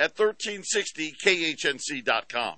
[0.00, 2.56] at 1360khnc.com.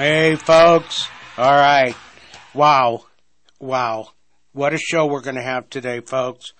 [0.00, 1.10] Hey, folks.
[1.36, 1.94] All right.
[2.54, 3.04] Wow.
[3.58, 4.08] Wow.
[4.54, 6.54] What a show we're going to have today, folks.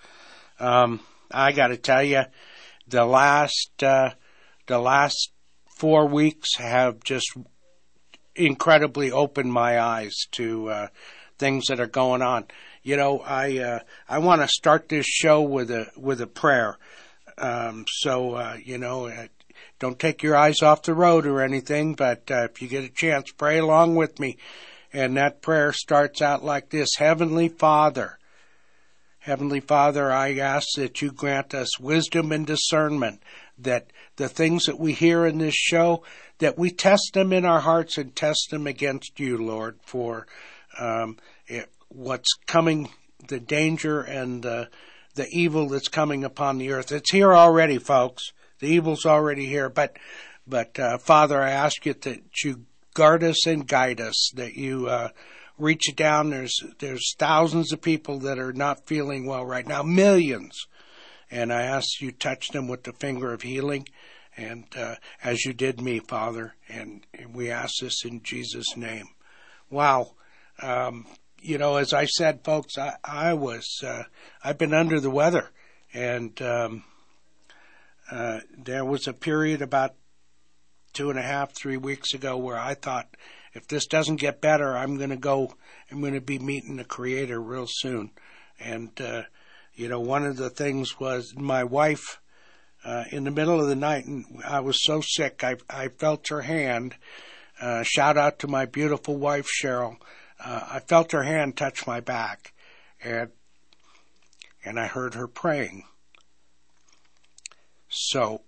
[0.59, 0.99] Um,
[1.31, 2.21] I got to tell you,
[2.87, 4.11] the last, uh,
[4.67, 5.31] the last
[5.75, 7.35] four weeks have just
[8.35, 10.87] incredibly opened my eyes to, uh,
[11.39, 12.45] things that are going on.
[12.83, 16.77] You know, I, uh, I want to start this show with a, with a prayer.
[17.39, 19.07] Um, so, uh, you know,
[19.79, 22.89] don't take your eyes off the road or anything, but uh, if you get a
[22.89, 24.37] chance, pray along with me.
[24.93, 28.19] And that prayer starts out like this Heavenly Father,
[29.21, 33.21] Heavenly Father, I ask that you grant us wisdom and discernment,
[33.59, 36.03] that the things that we hear in this show,
[36.39, 40.25] that we test them in our hearts and test them against you, Lord, for
[40.79, 42.89] um, it, what's coming,
[43.27, 44.69] the danger and the,
[45.13, 46.91] the evil that's coming upon the earth.
[46.91, 48.31] It's here already, folks.
[48.61, 49.97] The evil's already here, but
[50.47, 54.31] but uh, Father, I ask you that you guard us and guide us.
[54.35, 55.09] That you uh,
[55.57, 56.29] reach down.
[56.29, 60.67] There's there's thousands of people that are not feeling well right now, millions,
[61.29, 63.87] and I ask you touch them with the finger of healing,
[64.37, 69.07] and uh, as you did me, Father, and, and, we ask this in Jesus' name.
[69.69, 70.13] Wow.
[70.61, 71.05] Um,
[71.41, 74.03] you know, as I said, folks, I, I was, uh,
[74.43, 75.49] I've been under the weather
[75.93, 76.83] and, um,
[78.11, 79.95] uh, there was a period about
[80.93, 83.15] two and a half, three weeks ago where I thought,
[83.53, 85.53] if this doesn't get better, I'm going to go,
[85.89, 88.11] I'm going to be meeting the Creator real soon.
[88.59, 89.23] And, uh,
[89.73, 92.19] you know, one of the things was my wife,
[92.83, 96.27] uh, in the middle of the night, and I was so sick, I, I felt
[96.29, 96.95] her hand.
[97.59, 99.97] Uh, shout out to my beautiful wife, Cheryl.
[100.43, 102.53] Uh, I felt her hand touch my back,
[103.03, 103.29] and
[104.65, 105.85] and I heard her praying.
[107.91, 108.41] So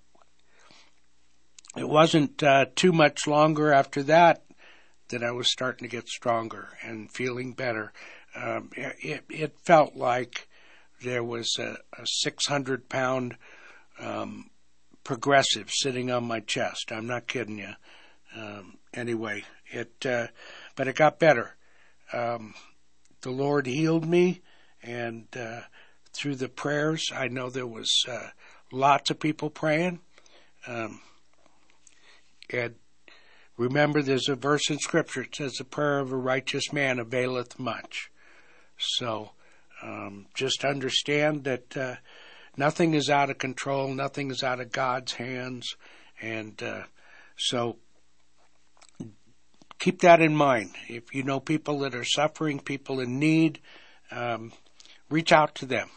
[1.75, 4.43] it wasn't uh, too much longer after that
[5.09, 7.91] that I was starting to get stronger and feeling better.
[8.35, 10.47] Um, it, it felt like
[11.03, 13.37] there was a, a 600 pound
[13.99, 14.49] um,
[15.03, 16.91] progressive sitting on my chest.
[16.91, 17.73] I'm not kidding you.
[18.35, 20.27] Um, anyway, it uh,
[20.75, 21.55] but it got better.
[22.11, 22.53] Um,
[23.21, 24.41] the Lord healed me,
[24.81, 25.61] and uh,
[26.13, 28.29] through the prayers, I know there was uh,
[28.73, 29.99] lots of people praying.
[30.67, 31.01] Um,
[32.49, 32.75] and
[33.57, 37.59] remember, there's a verse in Scripture that says, The prayer of a righteous man availeth
[37.59, 38.09] much.
[38.77, 39.31] So
[39.81, 41.95] um, just understand that uh,
[42.57, 45.75] nothing is out of control, nothing is out of God's hands.
[46.21, 46.83] And uh,
[47.37, 47.77] so
[49.79, 50.71] keep that in mind.
[50.87, 53.59] If you know people that are suffering, people in need,
[54.11, 54.51] um,
[55.09, 55.89] reach out to them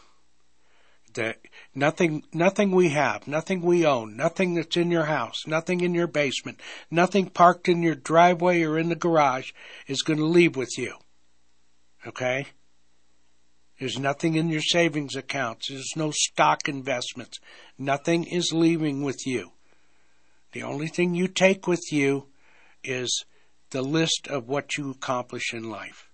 [1.17, 1.37] that
[1.75, 6.07] nothing, nothing we have, nothing we own, nothing that's in your house, nothing in your
[6.07, 9.51] basement, nothing parked in your driveway or in the garage
[9.87, 10.95] is going to leave with you.
[12.07, 12.47] Okay?
[13.79, 15.69] There's nothing in your savings accounts.
[15.69, 17.39] There's no stock investments.
[17.77, 19.51] Nothing is leaving with you.
[20.53, 22.27] The only thing you take with you
[22.83, 23.25] is
[23.69, 26.09] the list of what you accomplish in life.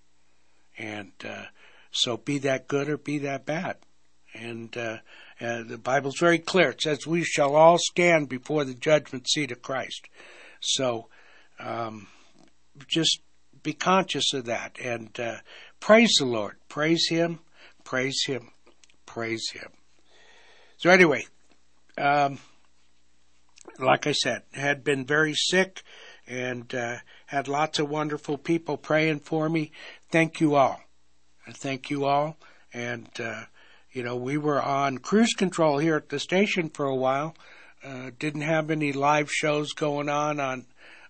[0.76, 1.44] And uh,
[1.90, 3.76] so be that good or be that bad.
[4.34, 4.98] And uh,
[5.40, 6.70] uh, the Bible's very clear.
[6.70, 10.08] It says, We shall all stand before the judgment seat of Christ.
[10.60, 11.08] So
[11.60, 12.08] um,
[12.88, 13.20] just
[13.62, 15.36] be conscious of that and uh,
[15.80, 16.56] praise the Lord.
[16.68, 17.40] Praise Him,
[17.82, 18.50] praise Him,
[19.06, 19.70] praise Him.
[20.76, 21.24] So, anyway,
[21.96, 22.38] um,
[23.78, 25.82] like I said, had been very sick
[26.26, 26.96] and uh,
[27.26, 29.72] had lots of wonderful people praying for me.
[30.10, 30.80] Thank you all.
[31.54, 32.36] Thank you all.
[32.72, 33.44] And uh,
[33.94, 37.36] you know, we were on cruise control here at the station for a while.
[37.82, 40.66] Uh, didn't have any live shows going on on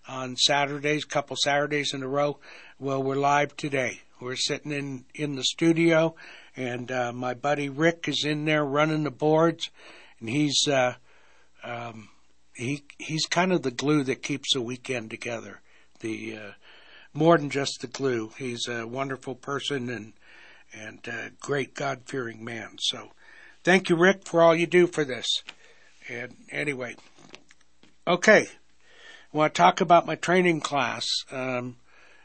[0.07, 2.37] on Saturdays, couple Saturdays in a row.
[2.77, 4.01] Well, we're live today.
[4.21, 6.15] We're sitting in in the studio,
[6.55, 9.71] and uh, my buddy Rick is in there running the boards,
[10.19, 10.93] and he's uh,
[11.63, 12.09] um,
[12.53, 15.59] he he's kind of the glue that keeps the weekend together.
[16.01, 16.51] the uh,
[17.13, 18.31] more than just the glue.
[18.37, 20.13] He's a wonderful person and
[20.75, 22.77] and a great God fearing man.
[22.79, 23.11] So,
[23.63, 25.27] thank you, Rick, for all you do for this.
[26.09, 26.95] And anyway,
[28.07, 28.47] okay,
[29.33, 31.05] I want to talk about my training class.
[31.31, 31.77] Um,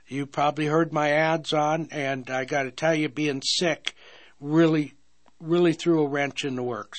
[0.07, 3.95] you probably heard my ads on, and I got to tell you, being sick
[4.41, 4.95] really,
[5.39, 6.99] really threw a wrench in the works.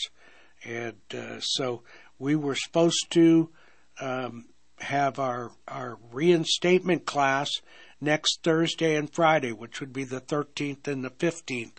[0.63, 1.83] And uh, so
[2.17, 3.49] we were supposed to
[3.99, 4.45] um,
[4.79, 7.49] have our our reinstatement class
[8.01, 11.77] next Thursday and Friday, which would be the 13th and the 15th,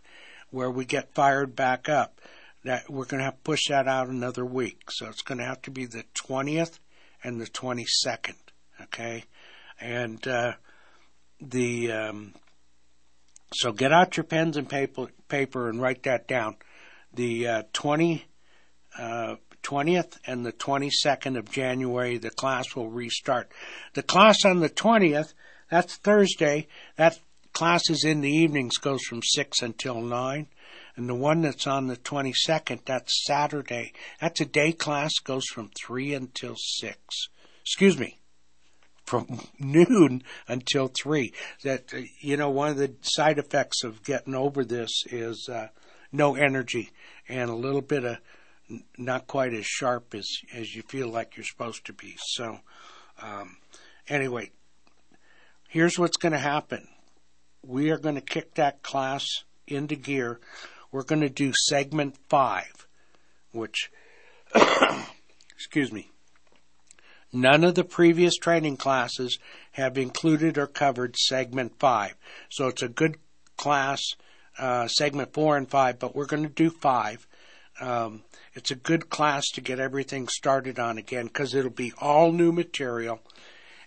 [0.50, 2.20] where we get fired back up.
[2.64, 5.44] That we're going to have to push that out another week, so it's going to
[5.44, 6.78] have to be the 20th
[7.24, 8.36] and the 22nd.
[8.82, 9.24] Okay,
[9.80, 10.52] and uh,
[11.40, 12.34] the um,
[13.52, 16.56] so get out your pens and paper paper and write that down.
[17.12, 18.26] The uh, 20
[18.96, 23.50] uh, 20th and the 22nd of January, the class will restart.
[23.94, 25.34] The class on the 20th,
[25.72, 27.18] that's Thursday, that
[27.54, 30.46] class is in the evenings, goes from 6 until 9.
[30.96, 33.94] And the one that's on the 22nd, that's Saturday.
[34.20, 36.98] That's a day class, goes from 3 until 6.
[37.62, 38.18] Excuse me,
[39.06, 41.32] from noon until 3.
[41.64, 45.68] That, uh, you know, one of the side effects of getting over this is uh,
[46.12, 46.90] no energy
[47.30, 48.18] and a little bit of
[48.98, 52.14] not quite as sharp as as you feel like you're supposed to be.
[52.18, 52.60] So,
[53.22, 53.56] um,
[54.08, 54.50] anyway,
[55.72, 56.86] here's what's going to happen.
[57.62, 59.26] We are going to kick that class
[59.66, 60.38] into gear.
[60.92, 62.86] We're going to do segment five,
[63.52, 63.90] which,
[65.54, 66.10] excuse me,
[67.32, 69.38] none of the previous training classes
[69.72, 72.16] have included or covered segment five.
[72.50, 73.16] So it's a good
[73.56, 74.02] class,
[74.58, 77.26] uh, segment four and five, but we're going to do five.
[77.80, 82.30] Um, it's a good class to get everything started on again because it'll be all
[82.30, 83.22] new material.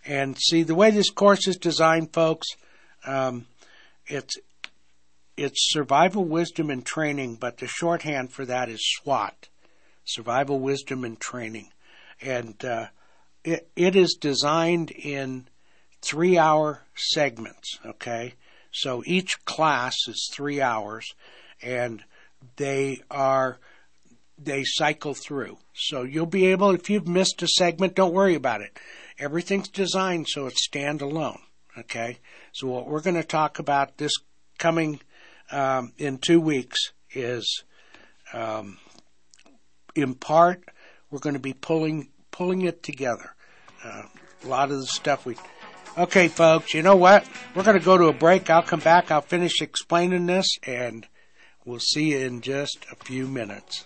[0.06, 2.48] And see, the way this course is designed, folks,
[3.06, 3.48] um,
[4.08, 4.36] it's
[5.38, 9.50] it's survival wisdom and training, but the shorthand for that is SWAT,
[10.06, 11.70] survival wisdom and training,
[12.22, 12.88] and uh,
[13.44, 15.48] it it is designed in
[16.02, 17.80] three hour segments.
[17.86, 18.36] Okay,
[18.72, 21.14] so each class is three hours,
[21.62, 22.04] and
[22.58, 23.58] they are
[24.38, 25.58] they cycle through.
[25.74, 28.78] So you'll be able, if you've missed a segment, don't worry about it.
[29.18, 31.40] Everything's designed so it's standalone.
[31.78, 32.20] Okay.
[32.52, 34.14] So what we're going to talk about this
[34.58, 35.02] coming
[35.52, 37.64] um, in two weeks is,
[38.34, 38.78] um,
[39.96, 40.64] in part,
[41.10, 43.36] we're going to be pulling pulling it together.
[43.84, 44.04] Uh,
[44.44, 45.38] a lot of the stuff we.
[45.98, 46.74] Okay, folks.
[46.74, 47.26] You know what?
[47.56, 48.50] We're going to go to a break.
[48.50, 49.12] I'll come back.
[49.12, 51.08] I'll finish explaining this, and
[51.64, 53.86] we'll see you in just a few minutes.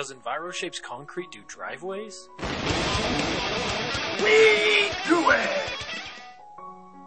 [0.00, 2.30] Does EnviroShapes Concrete do driveways?
[2.38, 2.46] We
[5.06, 5.50] do it!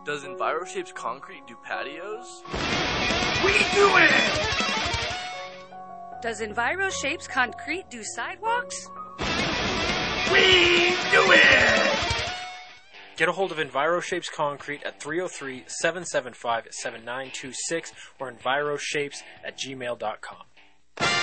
[0.06, 2.44] Does EnviroShapes Concrete do patios?
[3.44, 4.12] We do it!
[6.22, 8.88] Does EnviroShapes Concrete do sidewalks?
[10.32, 12.24] We do it!
[13.18, 21.23] Get a hold of EnviroShapes Concrete at 303 775 7926 or EnviroShapes at gmail.com.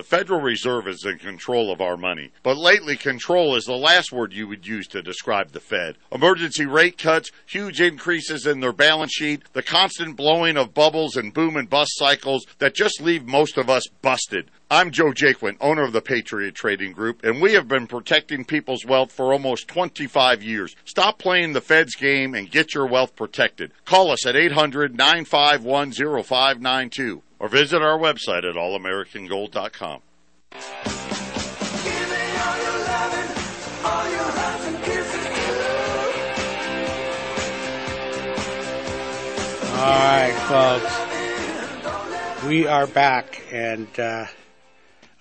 [0.00, 2.32] The Federal Reserve is in control of our money.
[2.42, 5.98] But lately, control is the last word you would use to describe the Fed.
[6.10, 11.34] Emergency rate cuts, huge increases in their balance sheet, the constant blowing of bubbles and
[11.34, 14.50] boom and bust cycles that just leave most of us busted.
[14.70, 18.86] I'm Joe Jaquin, owner of the Patriot Trading Group, and we have been protecting people's
[18.86, 20.74] wealth for almost 25 years.
[20.86, 23.72] Stop playing the Fed's game and get your wealth protected.
[23.84, 30.02] Call us at 800 951 0592 or visit our website at allamericangold.com.
[39.72, 40.94] All right, folks.
[42.46, 44.26] We are back, and uh,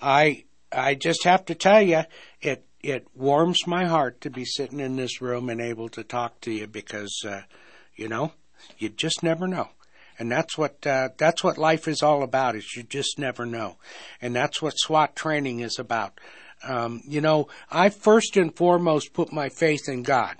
[0.02, 2.02] I I just have to tell you,
[2.42, 6.40] it it warms my heart to be sitting in this room and able to talk
[6.42, 7.42] to you because, uh,
[7.96, 8.34] you know,
[8.78, 9.70] you just never know,
[10.20, 12.56] and that's what uh, that's what life is all about.
[12.56, 13.78] Is you just never know,
[14.22, 16.20] and that's what SWAT training is about.
[16.62, 20.36] Um, you know, I first and foremost put my faith in God,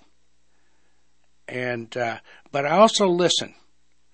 [1.48, 2.18] and uh,
[2.52, 3.56] but I also listen.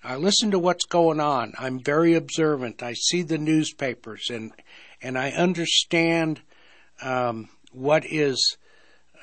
[0.04, 1.54] I listen to what's going on.
[1.58, 2.84] I'm very observant.
[2.84, 4.52] I see the newspapers and
[5.02, 6.42] and I understand
[7.02, 8.58] um, what is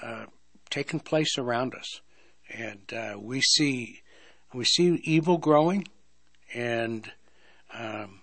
[0.02, 0.26] uh,
[0.70, 2.00] taking place around us.
[2.52, 4.00] And uh, we see
[4.52, 5.86] we see evil growing,
[6.54, 7.10] and
[7.74, 8.20] um,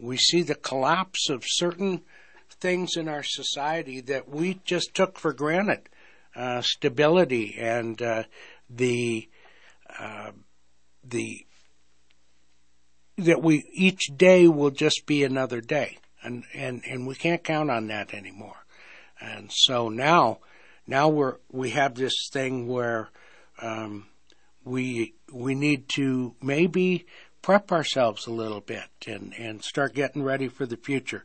[0.00, 2.02] we see the collapse of certain
[2.50, 5.88] things in our society that we just took for granted.
[6.34, 8.22] Uh, stability and uh,
[8.70, 9.28] the
[9.98, 10.30] uh,
[11.04, 11.44] the
[13.18, 17.70] that we each day will just be another day, and and and we can't count
[17.70, 18.64] on that anymore.
[19.20, 20.38] And so now,
[20.86, 23.10] now we're we have this thing where
[23.60, 24.06] um,
[24.64, 27.06] we we need to maybe
[27.42, 31.24] prep ourselves a little bit and and start getting ready for the future.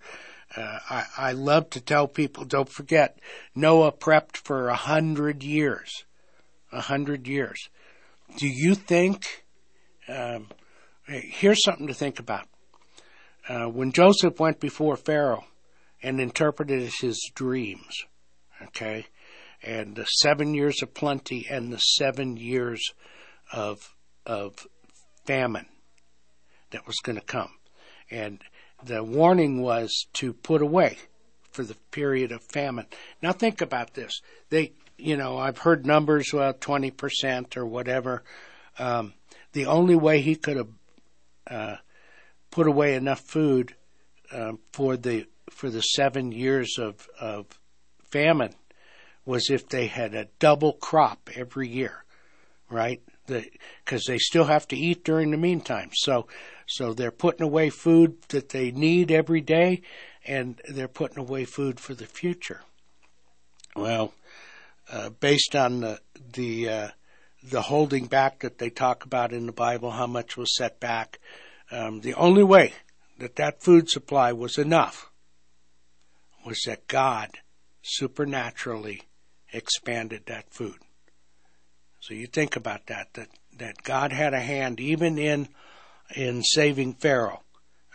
[0.55, 3.19] Uh, I, I love to tell people, don't forget,
[3.53, 6.05] Noah prepped for a hundred years.
[6.71, 7.69] A hundred years.
[8.37, 9.45] Do you think
[10.07, 10.47] um,
[11.07, 12.47] here's something to think about.
[13.47, 15.45] Uh, when Joseph went before Pharaoh
[16.03, 18.05] and interpreted his dreams,
[18.61, 19.05] okay,
[19.63, 22.81] and the seven years of plenty and the seven years
[23.51, 23.95] of
[24.25, 24.67] of
[25.25, 25.65] famine
[26.71, 27.51] that was going to come,
[28.11, 28.41] and
[28.83, 30.97] the warning was to put away
[31.51, 32.85] for the period of famine.
[33.21, 34.21] Now think about this.
[34.49, 38.23] They, you know, I've heard numbers, twenty percent or whatever.
[38.77, 39.13] Um,
[39.53, 40.69] the only way he could have
[41.49, 41.75] uh,
[42.51, 43.75] put away enough food
[44.31, 47.45] um, for the for the seven years of of
[48.11, 48.53] famine
[49.25, 52.05] was if they had a double crop every year,
[52.69, 53.01] right?
[53.25, 55.89] Because the, they still have to eat during the meantime.
[55.93, 56.27] So
[56.67, 59.81] so they're putting away food that they need every day,
[60.25, 62.61] and they're putting away food for the future.
[63.75, 64.13] Well,
[64.91, 65.99] uh, based on the
[66.33, 66.87] the uh,
[67.43, 71.19] the holding back that they talk about in the Bible, how much was set back.
[71.71, 72.73] Um, the only way
[73.19, 75.09] that that food supply was enough
[76.45, 77.39] was that God
[77.81, 79.03] supernaturally
[79.51, 80.77] expanded that food.
[81.99, 85.49] So you think about that, that, that God had a hand even in,
[86.15, 87.41] in saving Pharaoh,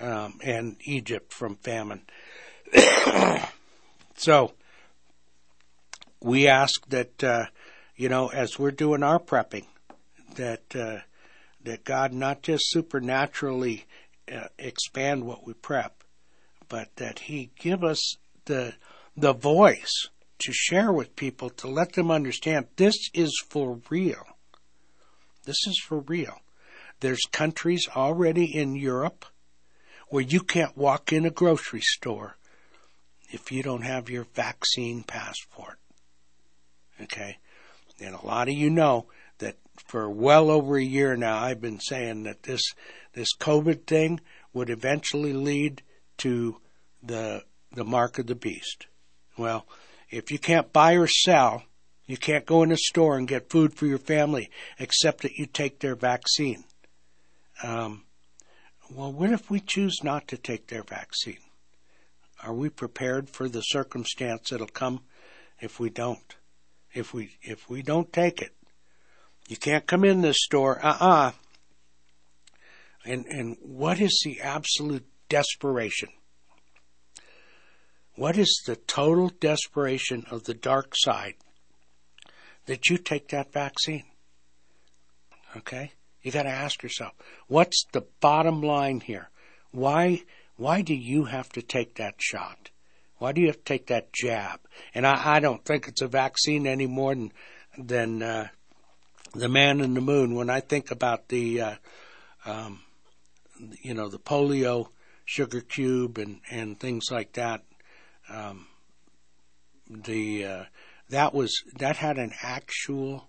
[0.01, 2.03] um, and Egypt from famine.
[4.17, 4.53] so,
[6.21, 7.47] we ask that, uh,
[7.97, 9.67] you know, as we're doing our prepping,
[10.35, 10.99] that uh,
[11.65, 13.87] that God not just supernaturally
[14.33, 16.03] uh, expand what we prep,
[16.69, 18.17] but that He give us
[18.47, 18.75] the
[19.17, 24.25] the voice to share with people to let them understand this is for real.
[25.45, 26.41] This is for real.
[27.03, 29.27] There's countries already in Europe
[30.09, 32.37] where you can't walk in a grocery store
[33.29, 35.81] if you don't have your vaccine passport.
[37.01, 37.39] Okay?
[38.01, 39.57] And a lot of you know that
[39.89, 42.63] for well over a year now I've been saying that this
[43.15, 44.21] this COVID thing
[44.53, 45.83] would eventually lead
[46.19, 46.59] to
[47.03, 47.43] the
[47.73, 48.87] the mark of the beast.
[49.37, 49.67] Well,
[50.09, 51.65] if you can't buy or sell,
[52.07, 55.47] you can't go in a store and get food for your family except that you
[55.47, 56.63] take their vaccine.
[57.63, 58.05] Um,
[58.91, 61.39] well, what if we choose not to take their vaccine?
[62.43, 65.03] Are we prepared for the circumstance that'll come
[65.61, 66.37] if we don't?
[66.95, 68.53] if we if we don't take it.
[69.49, 71.33] You can't come in this store, uh-uh.
[73.05, 76.11] And and what is the absolute desperation?
[78.15, 81.35] What is the total desperation of the dark side
[82.67, 84.05] that you take that vaccine?
[85.57, 85.93] Okay?
[86.23, 87.13] You got to ask yourself,
[87.49, 89.31] what's the bottom line here?
[89.73, 90.23] Why
[90.57, 92.71] why do you have to take that shot?
[93.19, 94.61] Why do you have to take that jab?
[94.95, 97.33] And I, I don't think it's a vaccine any more than
[97.79, 98.49] than uh,
[99.35, 100.35] the man in the moon.
[100.35, 101.75] When I think about the, uh,
[102.45, 102.81] um,
[103.81, 104.89] you know, the polio
[105.25, 107.63] sugar cube and and things like that,
[108.29, 108.67] um,
[109.89, 110.65] the uh,
[111.09, 113.29] that was that had an actual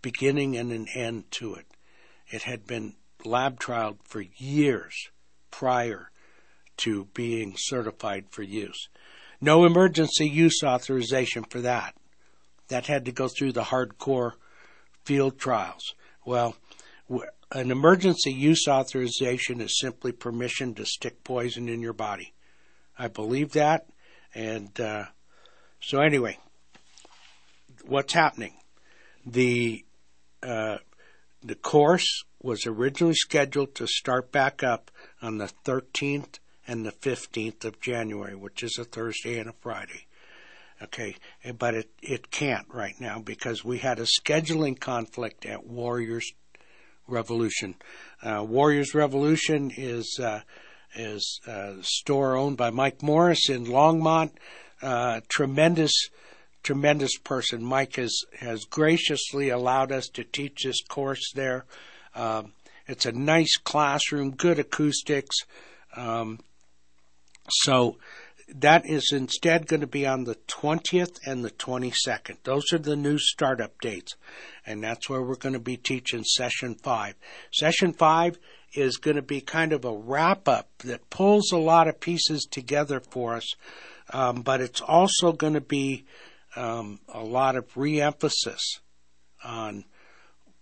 [0.00, 1.66] beginning and an end to it.
[2.32, 5.10] It had been lab trialed for years
[5.50, 6.10] prior
[6.78, 8.88] to being certified for use.
[9.40, 11.94] No emergency use authorization for that.
[12.68, 14.32] That had to go through the hardcore
[15.04, 15.94] field trials.
[16.24, 16.56] Well,
[17.50, 22.32] an emergency use authorization is simply permission to stick poison in your body.
[22.98, 23.86] I believe that,
[24.34, 25.04] and uh,
[25.80, 26.38] so anyway,
[27.84, 28.54] what's happening?
[29.26, 29.84] The
[30.42, 30.78] uh,
[31.42, 37.64] the course was originally scheduled to start back up on the 13th and the 15th
[37.64, 40.06] of January, which is a Thursday and a Friday.
[40.82, 41.14] Okay,
[41.58, 46.32] but it, it can't right now because we had a scheduling conflict at Warriors
[47.06, 47.76] Revolution.
[48.20, 50.40] Uh, Warriors Revolution is uh,
[50.96, 54.32] is a store owned by Mike Morris in Longmont.
[54.82, 55.92] Uh, tremendous,
[56.62, 57.64] tremendous person.
[57.64, 61.64] Mike has has graciously allowed us to teach this course there.
[62.14, 62.52] Um,
[62.86, 65.36] it's a nice classroom, good acoustics.
[65.96, 66.40] Um,
[67.48, 67.98] so
[68.54, 72.36] that is instead going to be on the 20th and the 22nd.
[72.44, 74.14] Those are the new startup dates.
[74.66, 77.14] And that's where we're going to be teaching session five.
[77.52, 78.38] Session five
[78.74, 82.46] is going to be kind of a wrap up that pulls a lot of pieces
[82.50, 83.48] together for us.
[84.12, 86.04] Um, but it's also going to be
[86.56, 88.80] um, a lot of re emphasis
[89.44, 89.84] on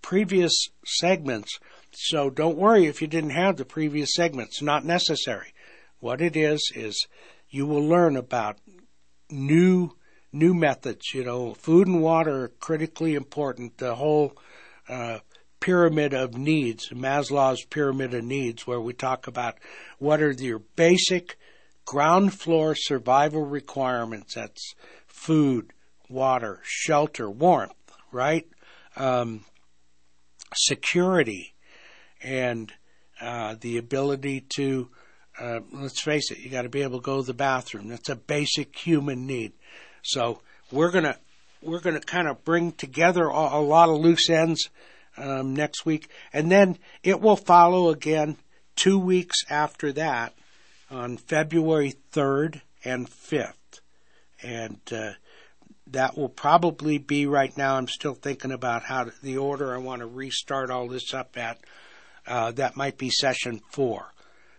[0.03, 1.59] previous segments.
[1.93, 5.53] So don't worry if you didn't have the previous segments, not necessary.
[5.99, 7.07] What it is, is
[7.51, 8.59] you will learn about
[9.31, 9.97] new
[10.33, 11.13] new methods.
[11.13, 13.79] You know, food and water are critically important.
[13.79, 14.37] The whole
[14.89, 15.19] uh,
[15.61, 19.59] pyramid of needs, Maslow's pyramid of needs, where we talk about
[19.99, 21.37] what are your basic
[21.85, 24.35] ground floor survival requirements.
[24.35, 24.75] That's
[25.07, 25.73] food,
[26.11, 27.75] water, shelter, warmth,
[28.13, 28.47] right?
[28.97, 29.45] Um,
[30.55, 31.55] security,
[32.23, 32.73] and
[33.21, 34.91] uh, the ability to
[35.41, 37.89] uh, let's face it, you got to be able to go to the bathroom.
[37.89, 39.53] That's a basic human need.
[40.03, 41.17] So we're gonna
[41.63, 44.69] we're gonna kind of bring together a, lot of loose ends
[45.17, 48.37] um, next week, and then it will follow again
[48.77, 50.35] two weeks after that
[50.91, 53.81] on February third and fifth,
[54.43, 55.13] and uh,
[55.93, 57.77] that will probably be right now.
[57.77, 61.37] I'm still thinking about how to, the order I want to restart all this up
[61.37, 61.59] at.
[62.27, 64.13] Uh, that might be session four.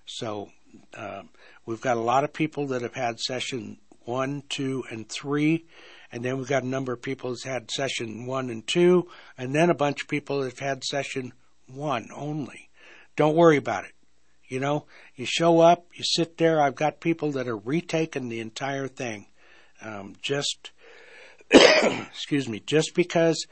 [0.06, 0.50] So
[0.96, 1.30] um,
[1.65, 5.65] we've got a lot of people that have had session one, two, and three,
[6.12, 9.54] and then we've got a number of people that's had session one and two, and
[9.56, 11.34] then a bunch of people that have had session
[11.67, 12.70] one only.
[13.15, 13.94] Don't worry about it.
[14.48, 16.62] You know, you show up, you sit there.
[16.62, 19.28] I've got people that are retaking the entire thing,
[19.82, 20.72] um, just
[22.10, 23.46] excuse me, just because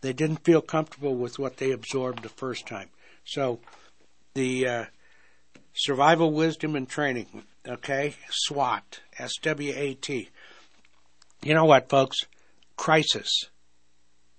[0.00, 2.88] they didn't feel comfortable with what they absorbed the first time.
[3.24, 3.60] So
[4.34, 4.84] the uh,
[5.74, 8.14] Survival Wisdom and Training, okay?
[8.30, 10.30] SWAT, S W A T.
[11.42, 12.18] You know what, folks?
[12.76, 13.44] Crisis.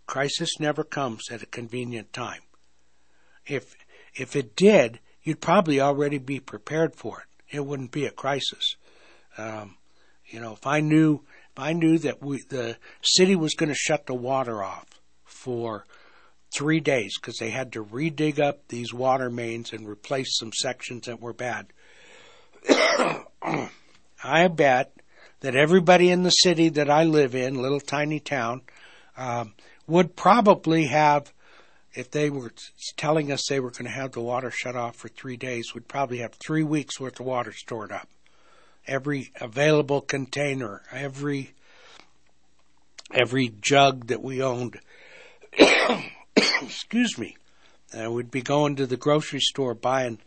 [0.06, 2.42] Crisis never comes at a convenient time.
[3.46, 3.76] If
[4.16, 7.56] if it did, you'd probably already be prepared for it.
[7.56, 8.76] It wouldn't be a crisis.
[9.38, 9.76] Um,
[10.26, 11.24] you know, if I knew
[11.58, 14.88] I knew that we, the city was going to shut the water off
[15.26, 15.86] for
[16.56, 21.06] three days because they had to redig up these water mains and replace some sections
[21.08, 21.67] that were bad.
[24.24, 24.93] I bet
[25.41, 28.62] that everybody in the city that I live in, little tiny town,
[29.15, 29.54] um,
[29.88, 31.32] would probably have,
[31.93, 32.52] if they were
[32.98, 35.88] telling us they were going to have the water shut off for three days, would
[35.88, 38.10] probably have three weeks worth of water stored up.
[38.88, 41.52] Every available container, every
[43.13, 44.80] every jug that we owned
[46.62, 47.36] excuse me,
[47.97, 50.19] uh, we'd be going to the grocery store buying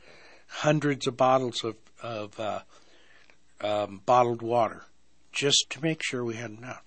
[0.48, 2.60] hundreds of bottles of, of uh,
[3.60, 4.84] um, bottled water
[5.32, 6.84] just to make sure we had enough.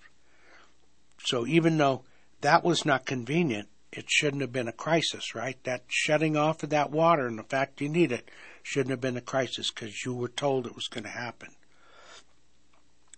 [1.24, 2.02] So even though
[2.42, 5.56] that was not convenient, it shouldn't have been a crisis, right?
[5.64, 8.28] That shutting off of that water and the fact you need it
[8.62, 11.50] shouldn't have been a crisis because you were told it was going to happen.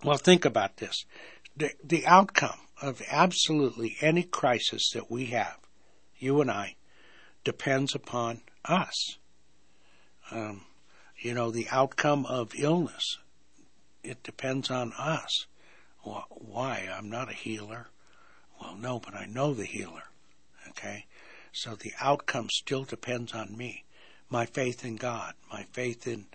[0.04, 1.04] Well, think about this.
[1.56, 5.59] The, the outcome of absolutely any crisis that we have
[6.18, 6.76] you and I,
[7.44, 9.18] depends upon us.
[10.30, 10.62] Um,
[11.18, 13.18] you know, the outcome of illness.
[14.02, 15.46] It depends on us.
[16.02, 16.88] Why?
[16.92, 17.88] I'm not a healer.
[18.61, 20.04] Well, no, but I know the healer.
[20.70, 21.06] Okay?
[21.52, 23.85] So the outcome still depends on me.
[24.28, 26.26] My faith in God, my faith in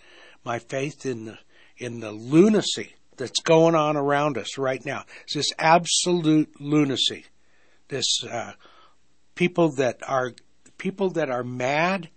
[0.43, 1.39] my faith in the
[1.78, 5.05] in the lunacy that's going on around us right now.
[5.23, 7.25] It's this absolute lunacy.
[7.88, 8.53] This uh,
[9.36, 10.34] people that are
[10.77, 12.10] people that are mad.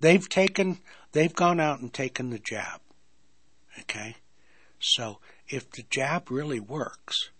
[0.00, 0.80] They've taken
[1.12, 2.80] they've gone out and taken the jab.
[3.80, 4.16] Okay,
[4.80, 7.30] so if the jab really works,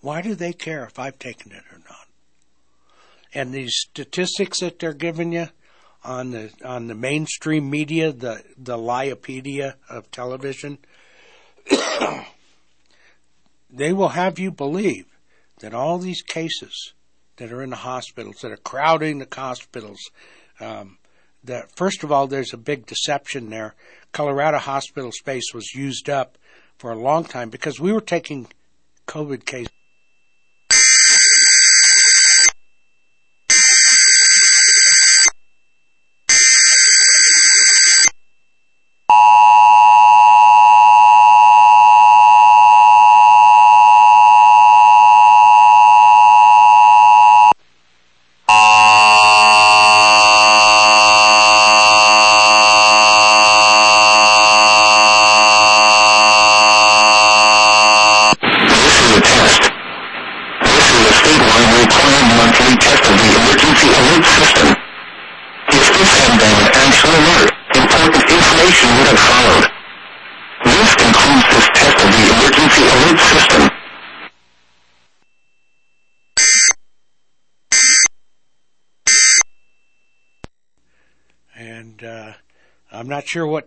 [0.00, 2.08] why do they care if I've taken it or not?
[3.32, 5.48] And these statistics that they're giving you
[6.02, 10.78] on the on the mainstream media, the the Liopedia of television,
[13.70, 15.06] they will have you believe
[15.60, 16.92] that all these cases
[17.36, 20.00] that are in the hospitals, that are crowding the hospitals,
[20.60, 20.98] um,
[21.44, 23.74] that first of all, there's a big deception there.
[24.12, 26.38] Colorado hospital space was used up
[26.78, 28.46] for a long time because we were taking
[29.06, 29.70] COVID cases.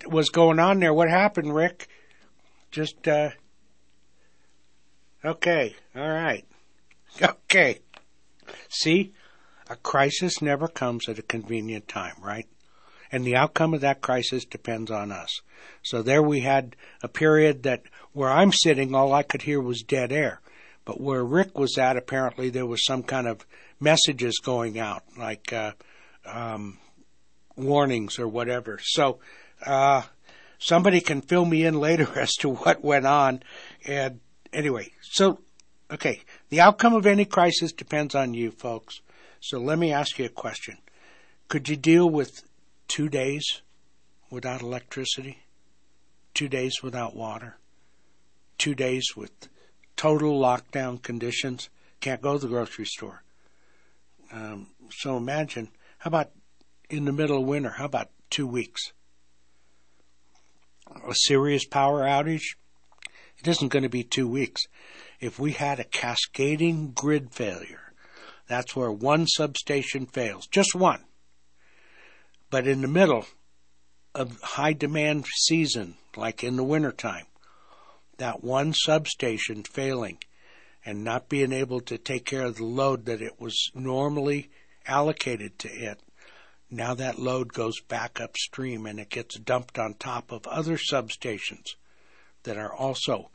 [0.09, 0.93] Was going on there.
[0.93, 1.87] What happened, Rick?
[2.71, 3.29] Just, uh,
[5.23, 6.45] okay, all right.
[7.21, 7.79] Okay.
[8.69, 9.13] See,
[9.69, 12.47] a crisis never comes at a convenient time, right?
[13.11, 15.41] And the outcome of that crisis depends on us.
[15.81, 19.81] So there we had a period that where I'm sitting, all I could hear was
[19.81, 20.41] dead air.
[20.85, 23.45] But where Rick was at, apparently there was some kind of
[23.79, 25.73] messages going out, like uh,
[26.25, 26.79] um,
[27.55, 28.79] warnings or whatever.
[28.81, 29.19] So
[29.65, 30.03] uh,
[30.57, 33.43] somebody can fill me in later as to what went on.
[33.85, 34.19] And
[34.53, 35.39] anyway, so,
[35.91, 39.01] okay, the outcome of any crisis depends on you, folks.
[39.39, 40.77] So let me ask you a question.
[41.47, 42.43] Could you deal with
[42.87, 43.61] two days
[44.29, 45.39] without electricity?
[46.33, 47.57] Two days without water?
[48.57, 49.31] Two days with
[49.95, 51.69] total lockdown conditions?
[52.01, 53.23] Can't go to the grocery store.
[54.31, 55.69] Um, so imagine,
[55.99, 56.31] how about
[56.89, 57.69] in the middle of winter?
[57.69, 58.93] How about two weeks?
[61.08, 62.56] A serious power outage,
[63.39, 64.63] it isn't going to be two weeks.
[65.19, 67.93] If we had a cascading grid failure,
[68.47, 71.04] that's where one substation fails, just one.
[72.49, 73.25] But in the middle
[74.15, 77.25] of high demand season, like in the wintertime,
[78.17, 80.17] that one substation failing
[80.86, 84.49] and not being able to take care of the load that it was normally
[84.88, 85.99] allocated to it
[86.71, 91.75] now that load goes back upstream and it gets dumped on top of other substations
[92.43, 93.32] that are also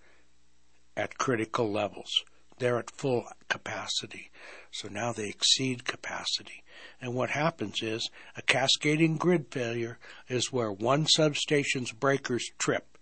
[0.97, 2.11] at critical levels.
[2.59, 4.31] They're at full capacity.
[4.71, 6.63] So now they exceed capacity.
[7.01, 12.99] And what happens is a cascading grid failure is where one substation's breakers trip.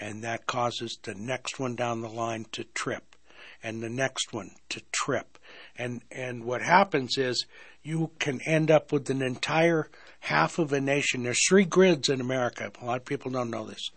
[0.00, 3.14] And that causes the next one down the line to trip
[3.62, 5.38] and the next one to trip.
[5.76, 7.46] And, and what happens is
[7.82, 11.22] you can end up with an entire half of a nation.
[11.22, 12.70] There's three grids in America.
[12.80, 13.90] A lot of people don't know this.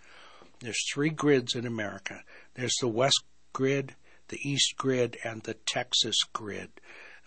[0.59, 2.21] There's three grids in America.
[2.55, 3.95] There's the West grid,
[4.29, 6.69] the East grid, and the Texas grid.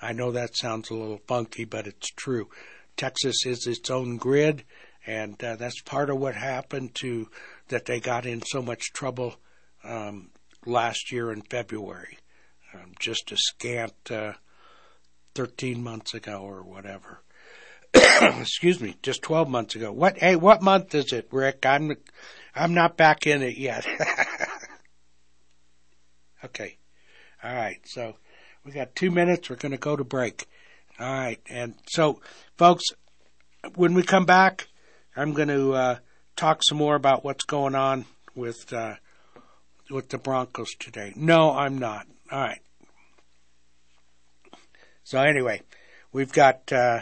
[0.03, 2.49] I know that sounds a little funky, but it's true.
[2.97, 4.65] Texas is its own grid,
[5.07, 7.29] and uh, that's part of what happened to
[7.69, 9.37] that they got in so much trouble
[9.85, 10.31] um,
[10.67, 12.19] last year in February.
[12.75, 14.35] Um, just a scant uh,
[15.35, 17.21] 13 months ago or whatever.
[17.95, 19.93] Excuse me, just 12 months ago.
[19.93, 21.67] What, hey, what month is it, Rick?
[21.67, 21.97] I'm,
[22.55, 23.87] I'm not back in it yet.
[26.45, 26.77] okay.
[27.43, 27.81] All right.
[27.85, 28.17] So
[28.65, 29.51] we got two minutes.
[29.51, 30.47] We're going to go to break.
[30.99, 31.41] All right.
[31.49, 32.21] And so,
[32.57, 32.85] folks,
[33.75, 34.69] when we come back,
[35.17, 35.99] I'm going to uh,
[36.37, 38.05] talk some more about what's going on
[38.35, 38.95] with uh,
[39.91, 41.13] with the Broncos today.
[41.17, 42.07] No, I'm not.
[42.31, 42.61] All right.
[45.03, 45.62] So anyway,
[46.12, 47.01] we've got uh,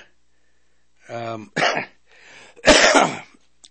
[1.11, 1.53] um,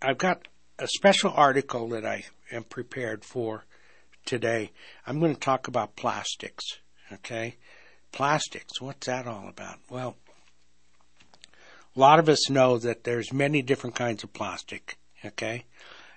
[0.02, 3.66] I've got a special article that I am prepared for
[4.26, 4.72] today.
[5.08, 6.64] I'm going to talk about plastics.
[7.12, 7.56] Okay,
[8.12, 8.80] plastics.
[8.80, 9.80] What's that all about?
[9.90, 10.16] Well,
[11.96, 15.00] a lot of us know that there's many different kinds of plastic.
[15.26, 15.66] Okay,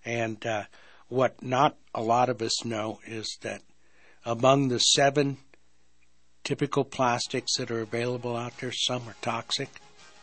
[0.05, 0.64] and uh,
[1.09, 3.62] what not a lot of us know is that
[4.24, 5.38] among the seven
[6.44, 9.68] typical plastics that are available out there, some are toxic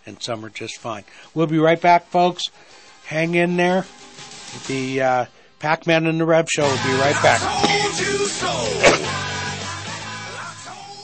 [0.05, 1.03] and some are just fine.
[1.33, 2.43] We'll be right back, folks.
[3.05, 3.85] Hang in there.
[4.67, 5.25] The uh,
[5.59, 7.41] Pac Man and the Rev Show will be right back.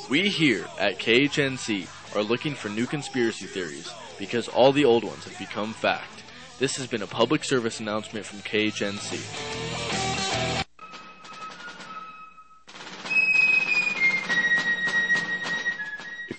[0.10, 5.24] We here at KHNC are looking for new conspiracy theories because all the old ones
[5.26, 6.24] have become fact.
[6.60, 9.63] This has been a public service announcement from KHNC.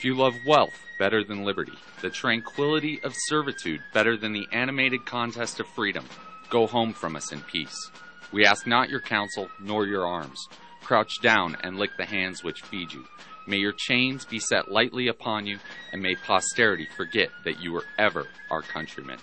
[0.05, 5.61] You love wealth better than liberty, the tranquility of servitude better than the animated contest
[5.61, 6.05] of freedom,
[6.51, 7.91] go home from us in peace.
[8.31, 10.47] We ask not your counsel nor your arms.
[10.83, 13.07] Crouch down and lick the hands which feed you.
[13.47, 15.59] May your chains be set lightly upon you,
[15.95, 19.17] and may posterity forget that you were ever our countrymen.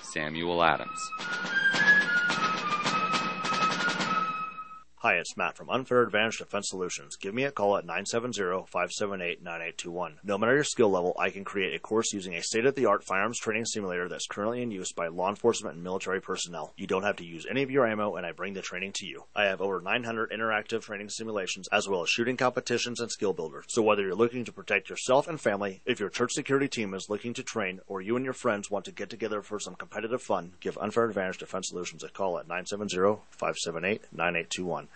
[0.00, 1.10] Samuel Adams.
[5.02, 7.16] Hi, it's Matt from Unfair Advantage Defense Solutions.
[7.16, 10.16] Give me a call at 970-578-9821.
[10.22, 13.64] No matter your skill level, I can create a course using a state-of-the-art firearms training
[13.64, 16.74] simulator that's currently in use by law enforcement and military personnel.
[16.76, 19.06] You don't have to use any of your ammo, and I bring the training to
[19.06, 19.24] you.
[19.34, 23.64] I have over 900 interactive training simulations, as well as shooting competitions and skill builders.
[23.68, 27.08] So whether you're looking to protect yourself and family, if your church security team is
[27.08, 30.20] looking to train, or you and your friends want to get together for some competitive
[30.20, 34.88] fun, give Unfair Advantage Defense Solutions a call at 970-578-9821.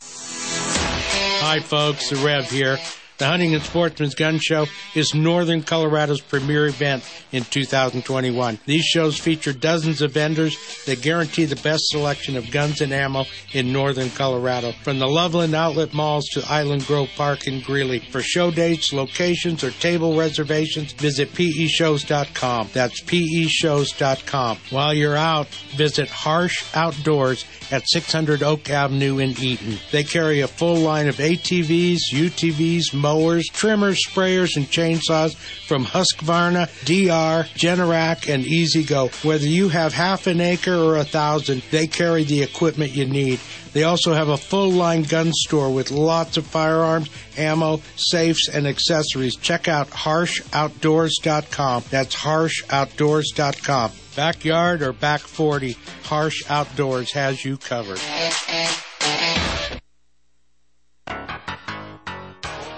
[0.00, 2.10] Hi, folks.
[2.10, 2.78] The Rev here.
[3.18, 8.58] The Hunting and Sportsman's Gun Show is Northern Colorado's premier event in 2021.
[8.66, 13.24] These shows feature dozens of vendors that guarantee the best selection of guns and ammo
[13.54, 18.00] in Northern Colorado, from the Loveland Outlet Malls to Island Grove Park in Greeley.
[18.00, 22.68] For show dates, locations, or table reservations, visit peshows.com.
[22.74, 24.58] That's peshows.com.
[24.68, 29.78] While you're out, visit Harsh Outdoors at 600 Oak Avenue in Eaton.
[29.92, 36.68] They carry a full line of ATVs, UTVs, mowers, trimmers, sprayers, and chainsaws from Husqvarna,
[36.84, 39.08] DR, Generac, and E-Z-GO.
[39.22, 43.40] Whether you have half an acre or a thousand, they carry the equipment you need.
[43.76, 48.66] They also have a full line gun store with lots of firearms, ammo, safes, and
[48.66, 49.36] accessories.
[49.36, 51.84] Check out harshoutdoors.com.
[51.90, 53.92] That's harshoutdoors.com.
[54.16, 58.00] Backyard or back 40, Harsh Outdoors has you covered.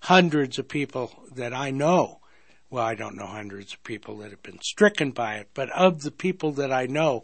[0.00, 2.20] hundreds of people that I know,
[2.74, 6.02] well, I don't know hundreds of people that have been stricken by it, but of
[6.02, 7.22] the people that I know,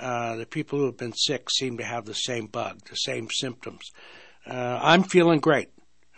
[0.00, 3.28] uh, the people who have been sick seem to have the same bug, the same
[3.30, 3.92] symptoms.
[4.44, 5.68] Uh, I'm feeling great.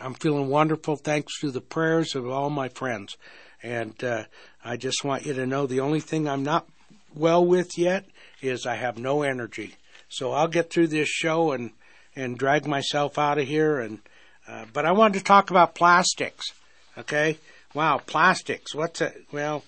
[0.00, 3.18] I'm feeling wonderful thanks to the prayers of all my friends.
[3.62, 4.24] And uh,
[4.64, 6.66] I just want you to know the only thing I'm not
[7.14, 8.06] well with yet
[8.40, 9.74] is I have no energy.
[10.08, 11.72] So I'll get through this show and
[12.16, 13.80] and drag myself out of here.
[13.80, 13.98] And
[14.48, 16.54] uh, but I wanted to talk about plastics.
[16.96, 17.38] Okay,
[17.74, 18.74] wow, plastics.
[18.74, 19.26] What's it?
[19.32, 19.64] Well,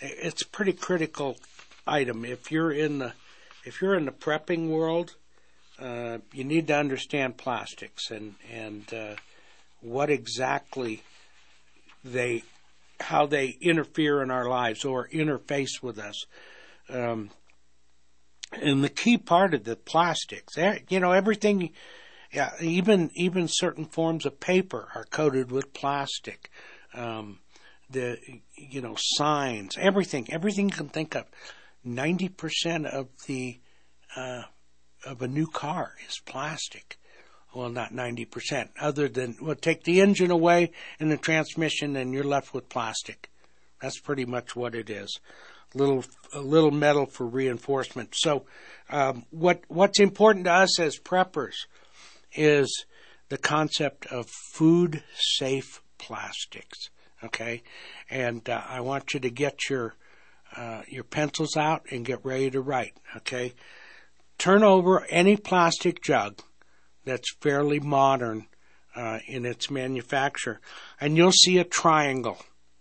[0.00, 1.36] it's a pretty critical
[1.86, 2.24] item.
[2.24, 3.12] If you're in the
[3.64, 5.16] if you're in the prepping world,
[5.80, 9.14] uh, you need to understand plastics and and uh,
[9.80, 11.02] what exactly
[12.04, 12.44] they,
[13.00, 16.26] how they interfere in our lives or interface with us.
[16.88, 17.30] Um,
[18.52, 21.72] and the key part of the plastics, eh, you know, everything,
[22.32, 26.50] yeah, even even certain forms of paper are coated with plastic.
[26.94, 27.40] Um,
[27.90, 28.18] the
[28.56, 31.26] you know signs, everything, everything you can think of.
[31.84, 33.60] Ninety percent of the
[34.16, 34.42] uh,
[35.04, 36.98] of a new car is plastic.
[37.54, 38.70] Well, not ninety percent.
[38.80, 43.30] Other than well, take the engine away and the transmission, and you're left with plastic.
[43.80, 45.20] That's pretty much what it is.
[45.74, 48.14] Little a little metal for reinforcement.
[48.14, 48.46] So,
[48.90, 51.54] um, what what's important to us as preppers
[52.34, 52.84] is
[53.28, 56.90] the concept of food safe plastics.
[57.24, 57.62] Okay,
[58.10, 59.94] and uh, I want you to get your
[60.56, 62.94] uh, your pencils out and get ready to write.
[63.16, 63.54] Okay,
[64.38, 66.40] turn over any plastic jug
[67.04, 68.46] that's fairly modern
[68.94, 70.60] uh, in its manufacture,
[71.00, 72.38] and you'll see a triangle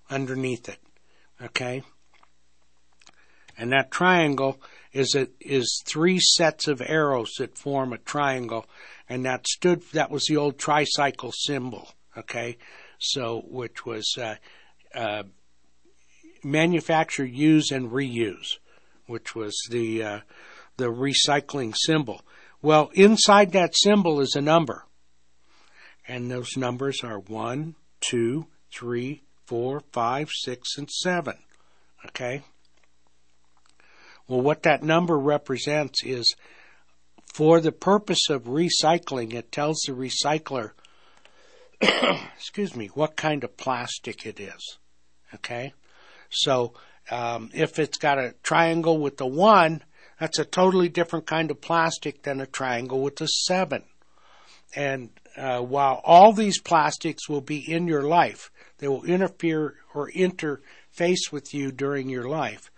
[0.09, 0.79] underneath it.
[1.41, 1.83] Okay,
[3.57, 4.59] and that triangle
[4.91, 8.65] is a, is three sets of arrows that form a triangle,
[9.09, 11.89] and that stood that was the old tricycle symbol.
[12.17, 12.57] Okay,
[13.05, 14.35] so which was uh,
[14.93, 15.23] uh,
[16.43, 18.57] manufacture, use, and reuse,
[19.07, 20.19] which was the uh,
[20.77, 22.21] the recycling symbol.
[22.61, 24.85] Well, inside that symbol is a number,
[26.07, 31.35] and those numbers are one, two, three, four, five, six, and seven.
[32.07, 32.43] Okay.
[34.27, 36.35] Well, what that number represents is
[37.35, 40.71] for the purpose of recycling, it tells the recycler
[42.35, 44.77] excuse me, what kind of plastic it is.
[45.33, 45.73] Okay?
[46.29, 46.73] So,
[47.11, 49.83] um, if it's got a triangle with a one,
[50.19, 53.83] that's a totally different kind of plastic than a triangle with a seven.
[54.75, 60.11] And uh, while all these plastics will be in your life, they will interfere or
[60.11, 62.71] interface with you during your life.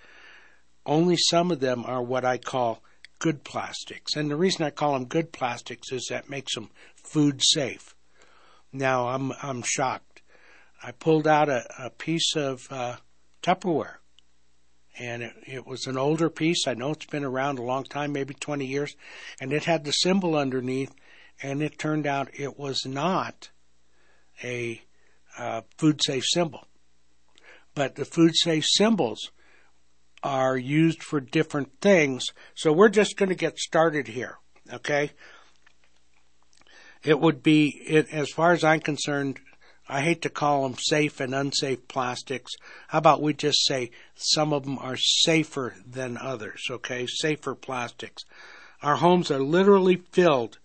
[0.85, 2.81] Only some of them are what I call
[3.19, 4.15] good plastics.
[4.15, 7.95] And the reason I call them good plastics is that makes them food safe.
[8.71, 10.21] Now I'm I'm shocked.
[10.83, 12.97] I pulled out a, a piece of uh,
[13.41, 13.95] Tupperware,
[14.99, 16.67] and it, it was an older piece.
[16.67, 18.95] I know it's been around a long time, maybe 20 years,
[19.39, 20.93] and it had the symbol underneath,
[21.41, 23.49] and it turned out it was not
[24.43, 24.81] a
[25.37, 26.67] uh, food safe symbol.
[27.73, 29.31] But the food safe symbols
[30.23, 32.25] are used for different things.
[32.55, 34.37] So we're just going to get started here,
[34.73, 35.11] okay?
[37.03, 39.39] It would be, it, as far as I'm concerned,
[39.89, 42.51] I hate to call them safe and unsafe plastics.
[42.89, 47.07] How about we just say some of them are safer than others, okay?
[47.07, 48.23] Safer plastics.
[48.81, 50.57] Our homes are literally filled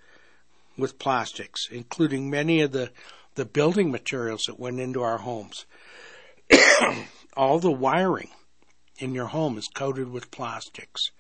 [0.77, 2.90] with plastics, including many of the,
[3.37, 5.66] the building materials that went into our homes.
[7.37, 8.31] All the wiring
[8.99, 11.11] in your home is coated with plastics.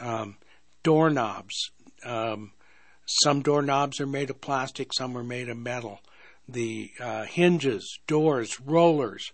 [0.00, 0.36] Um,
[0.82, 1.70] doorknobs,
[2.04, 2.52] um,
[3.06, 6.00] some doorknobs are made of plastic, some are made of metal.
[6.48, 9.32] The uh, hinges, doors, rollers,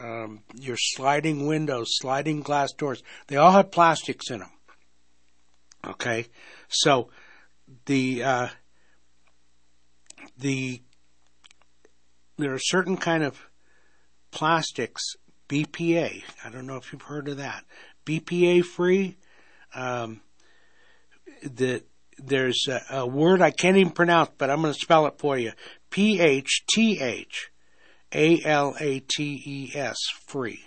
[0.00, 4.50] um, your sliding windows, sliding glass doors, they all have plastics in them.
[5.86, 6.26] Okay,
[6.68, 7.08] so
[7.86, 8.48] the uh,
[10.38, 10.80] the
[12.38, 13.40] there are certain kind of
[14.30, 15.02] plastics,
[15.48, 16.22] BPA.
[16.44, 17.64] I don't know if you've heard of that.
[18.06, 19.16] BPA free.
[19.74, 20.20] Um,
[21.42, 21.84] that
[22.24, 25.38] there's a, a, word I can't even pronounce, but I'm going to spell it for
[25.38, 25.52] you.
[25.90, 27.50] P H T H
[28.14, 30.64] A L A T E S, free.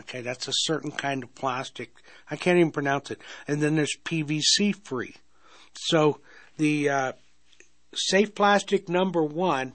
[0.00, 1.92] Okay, that's a certain kind of plastic.
[2.30, 3.20] I can't even pronounce it.
[3.46, 5.14] And then there's PVC free.
[5.74, 6.20] So
[6.56, 7.12] the uh,
[7.94, 9.74] safe plastic number one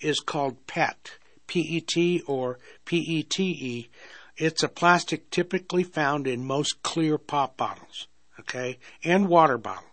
[0.00, 1.12] is called PET,
[1.46, 3.90] P E T or P E T E.
[4.36, 8.06] It's a plastic typically found in most clear pop bottles,
[8.38, 9.87] okay, and water bottles.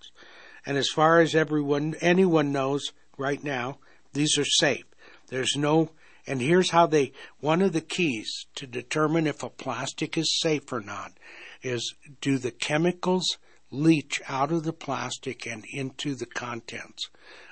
[0.66, 3.78] And as far as everyone, anyone knows right now,
[4.14, 4.86] these are safe.
[5.28, 5.92] There's no,
[6.26, 10.72] and here's how they, one of the keys to determine if a plastic is safe
[10.72, 11.14] or not
[11.62, 13.38] is do the chemicals
[13.72, 17.10] leach out of the plastic and into the contents?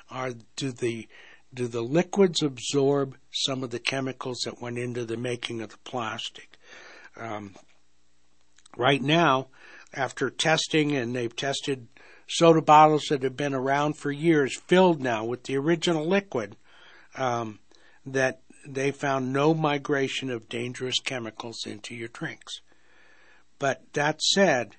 [0.09, 1.07] Are, do the,
[1.53, 5.77] do the liquids absorb some of the chemicals that went into the making of the
[5.83, 6.57] plastic?
[7.17, 7.55] Um,
[8.77, 9.47] right now,
[9.93, 11.87] after testing, and they've tested
[12.27, 16.55] soda bottles that have been around for years, filled now with the original liquid,
[17.15, 17.59] um,
[18.05, 22.61] that they found no migration of dangerous chemicals into your drinks.
[23.59, 24.75] But that said,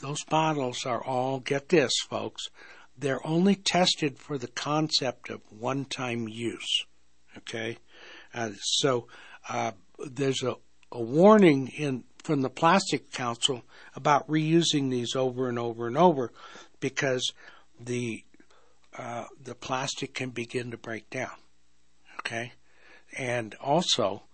[0.00, 2.48] those bottles are all, get this, folks,
[2.96, 6.84] they're only tested for the concept of one time use.
[7.38, 7.78] Okay,
[8.34, 9.06] uh, so
[9.48, 10.54] uh, there's a,
[10.90, 13.62] a warning in from the Plastic Council
[13.94, 16.32] about reusing these over and over and over
[16.80, 17.32] because
[17.78, 18.24] the
[18.96, 21.32] uh, the plastic can begin to break down.
[22.20, 22.52] Okay,
[23.16, 24.24] and also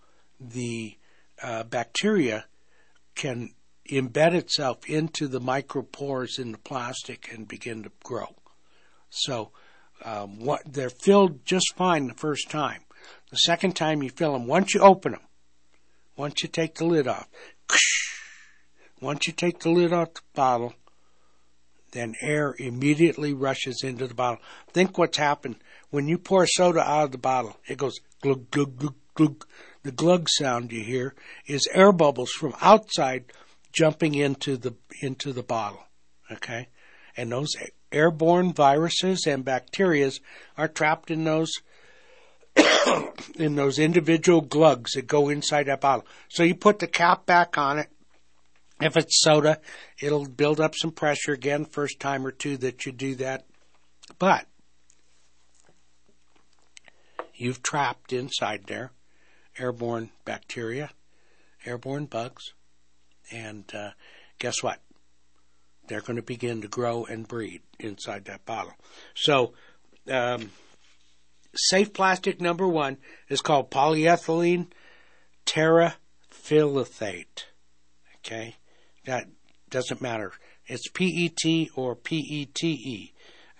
[0.40, 0.96] the
[1.42, 2.44] uh, bacteria
[3.14, 3.54] can
[3.90, 8.34] embed itself into the micropores in the plastic and begin to grow.
[9.10, 9.52] So
[10.04, 12.82] um, what they're filled just fine the first time.
[13.30, 15.22] The second time you fill them, once you open them,
[16.16, 17.28] once you take the lid off,
[19.00, 20.74] once you take the lid off the bottle,
[21.92, 24.40] then air immediately rushes into the bottle.
[24.72, 25.56] Think what's happened
[25.90, 27.56] when you pour soda out of the bottle.
[27.66, 29.46] It goes glug glug glug glug.
[29.82, 31.14] The glug sound you hear
[31.46, 33.32] is air bubbles from outside
[33.72, 35.84] jumping into the into the bottle.
[36.30, 36.68] Okay,
[37.16, 37.56] and those
[37.90, 40.10] airborne viruses and bacteria
[40.58, 41.52] are trapped in those
[43.36, 46.06] in those individual glugs that go inside that bottle.
[46.28, 47.88] So you put the cap back on it.
[48.80, 49.58] If it's soda,
[50.00, 53.44] it'll build up some pressure again first time or two that you do that.
[54.18, 54.46] But
[57.34, 58.92] you've trapped inside there
[59.58, 60.90] airborne bacteria,
[61.64, 62.52] airborne bugs,
[63.30, 63.90] and uh,
[64.38, 64.80] guess what?
[65.88, 68.74] They're going to begin to grow and breed inside that bottle.
[69.14, 69.54] So,
[70.10, 70.50] um,
[71.58, 72.98] safe plastic number one
[73.28, 74.68] is called polyethylene
[75.46, 77.44] terephthalate.
[78.16, 78.56] Okay,
[79.04, 79.26] that
[79.70, 80.32] doesn't matter.
[80.66, 83.12] It's PET or PETE.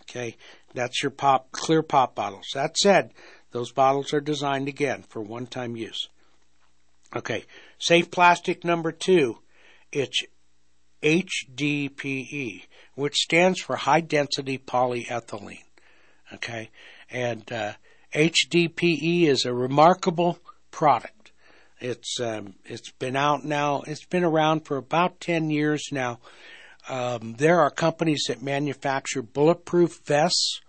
[0.03, 0.37] Okay,
[0.75, 2.49] that's your pop clear pop bottles.
[2.55, 3.13] That said,
[3.53, 6.09] those bottles are designed again for one-time use.
[7.17, 7.45] Okay,
[7.79, 9.39] safe plastic number two,
[9.93, 10.23] it's
[11.03, 15.65] HDPE, which stands for high density polyethylene.
[16.35, 16.71] Okay,
[17.11, 17.73] and uh,
[18.15, 20.39] HDPE is a remarkable
[20.71, 21.33] product.
[21.81, 23.83] It's um, it's been out now.
[23.87, 26.19] It's been around for about ten years now.
[26.89, 30.61] Um, there are companies that manufacture bulletproof vests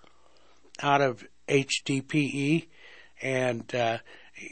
[0.81, 2.67] out of HDPE,
[3.21, 3.97] and uh,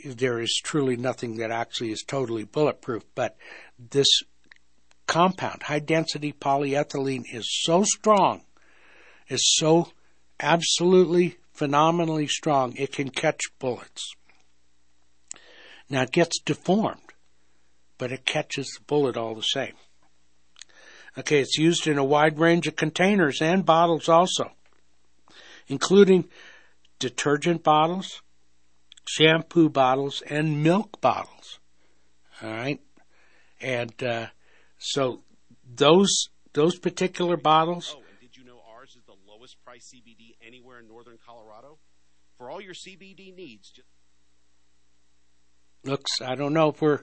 [0.05, 3.03] there is truly nothing that actually is totally bulletproof.
[3.13, 3.38] But
[3.77, 4.07] this
[5.07, 8.41] compound, high density polyethylene, is so strong,
[9.27, 9.91] is so
[10.39, 14.14] absolutely phenomenally strong, it can catch bullets.
[15.89, 17.14] Now it gets deformed,
[17.97, 19.74] but it catches the bullet all the same.
[21.18, 24.51] Okay, it's used in a wide range of containers and bottles also,
[25.68, 26.26] including
[26.99, 28.22] detergent bottles,
[29.08, 31.58] shampoo bottles, and milk bottles.
[32.43, 32.80] All right,
[33.60, 34.28] and uh,
[34.78, 35.24] so
[35.66, 37.95] those those particular bottles.
[37.97, 39.16] Oh, and did you know ours is the
[39.47, 41.77] lowest price CBD anywhere in northern Colorado?
[42.37, 43.71] For all your CBD needs.
[45.85, 46.99] Looks, I don't know if we're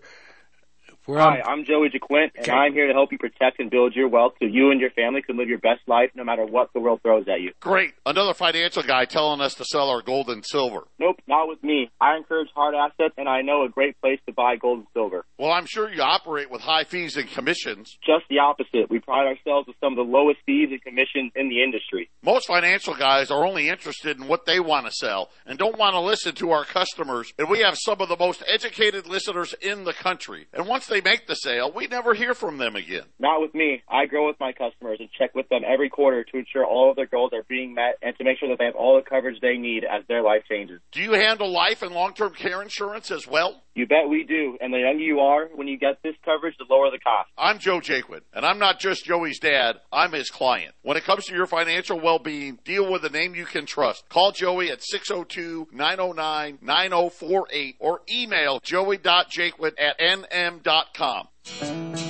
[1.06, 1.58] we're Hi, on.
[1.60, 2.52] I'm Joey Jaquin, and Okay.
[2.52, 5.22] I'm here to help you protect and build your wealth so you and your family
[5.22, 7.52] can live your best life no matter what the world throws at you.
[7.60, 7.94] Great.
[8.06, 10.84] Another financial guy telling us to sell our gold and silver.
[10.98, 11.90] Nope, not with me.
[12.00, 15.24] I encourage hard assets, and I know a great place to buy gold and silver.
[15.38, 17.96] Well, I'm sure you operate with high fees and commissions.
[18.04, 18.90] Just the opposite.
[18.90, 22.10] We pride ourselves with some of the lowest fees and commissions in the industry.
[22.22, 25.94] Most financial guys are only interested in what they want to sell and don't want
[25.94, 27.32] to listen to our customers.
[27.38, 30.46] And we have some of the most educated listeners in the country.
[30.52, 33.04] And once they make the sale, we never hear from them again.
[33.18, 33.82] Not with me.
[33.88, 36.96] I grow with my customers and check with them every quarter to ensure all of
[36.96, 39.40] their goals are being met and to make sure that they have all the coverage
[39.40, 40.80] they need as their life changes.
[40.92, 43.62] Do you handle life and long-term care insurance as well?
[43.74, 44.56] You bet we do.
[44.60, 47.28] And the younger you are, when you get this coverage, the lower the cost.
[47.36, 50.74] I'm Joe Jaquin, and I'm not just Joey's dad, I'm his client.
[50.82, 54.08] When it comes to your financial well-being, deal with a name you can trust.
[54.08, 60.83] Call Joey at 602-909-9048 or email joey.jaquin at nm.com.
[60.92, 62.03] Inc.com.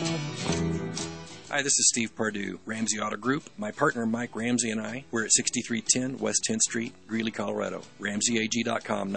[1.55, 3.49] Hi, this is Steve Pardue, Ramsey Auto Group.
[3.57, 7.83] My partner Mike Ramsey and I, we're at 6310 West 10th Street, Greeley, Colorado.
[8.01, 9.13] RamseyAG.com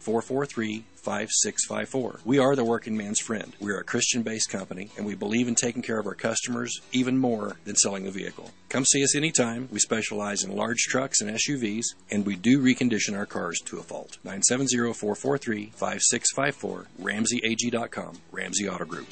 [0.00, 2.20] 970-443-5654.
[2.24, 3.52] We are the working man's friend.
[3.60, 7.18] We are a Christian-based company, and we believe in taking care of our customers even
[7.18, 8.50] more than selling a vehicle.
[8.70, 9.68] Come see us anytime.
[9.70, 13.82] We specialize in large trucks and SUVs, and we do recondition our cars to a
[13.82, 14.16] fault.
[14.24, 16.86] 970-443-5654.
[17.02, 18.20] RamseyAG.com.
[18.32, 19.08] Ramsey Auto Group.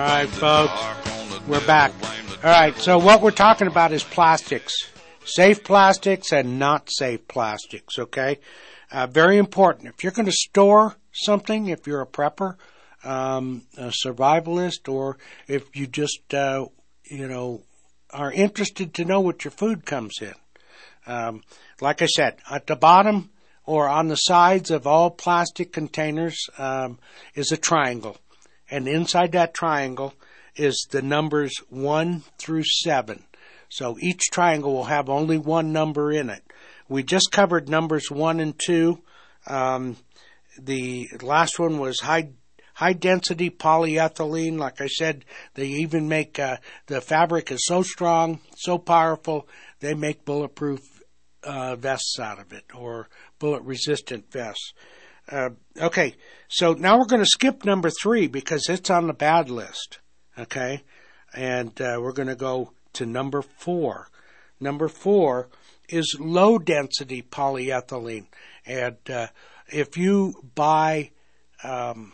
[0.00, 1.92] Right, folks, we're back.
[2.42, 4.74] All right, so what we're talking about is plastics,
[5.24, 7.98] safe plastics and not safe plastics.
[7.98, 8.38] Okay,
[8.90, 9.88] uh, very important.
[9.88, 12.56] If you're going to store something, if you're a prepper,
[13.04, 16.66] um, a survivalist, or if you just uh,
[17.04, 17.62] you know
[18.10, 20.34] are interested to know what your food comes in.
[21.06, 21.42] Um,
[21.80, 23.30] like I said, at the bottom
[23.64, 26.98] or on the sides of all plastic containers um,
[27.34, 28.16] is a triangle,
[28.70, 30.14] and inside that triangle
[30.56, 33.24] is the numbers one through seven.
[33.68, 36.42] So each triangle will have only one number in it.
[36.88, 39.00] We just covered numbers one and two.
[39.46, 39.96] Um,
[40.58, 42.30] the last one was high
[42.74, 44.58] high density polyethylene.
[44.58, 46.56] Like I said, they even make uh,
[46.86, 49.46] the fabric is so strong, so powerful,
[49.80, 50.80] they make bulletproof
[51.44, 53.08] uh, vests out of it or
[53.38, 54.72] bullet resistant vests.
[55.30, 55.50] Uh,
[55.80, 56.14] okay,
[56.48, 60.00] so now we're going to skip number three because it's on the bad list.
[60.38, 60.82] Okay,
[61.34, 64.08] and uh, we're going to go to number four.
[64.58, 65.48] Number four
[65.88, 68.26] is low density polyethylene,
[68.66, 69.28] and uh,
[69.68, 71.10] if you buy
[71.62, 72.12] um,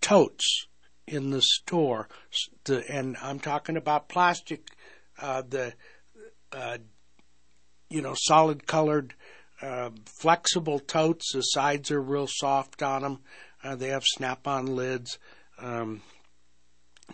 [0.00, 0.66] totes
[1.06, 2.08] in the store,
[2.64, 4.68] the, and I'm talking about plastic,
[5.20, 5.74] uh, the
[6.52, 6.78] uh,
[7.90, 9.14] you know solid colored
[9.62, 11.32] uh, flexible totes.
[11.32, 13.18] The sides are real soft on them.
[13.62, 15.18] Uh, they have snap-on lids,
[15.58, 16.02] um,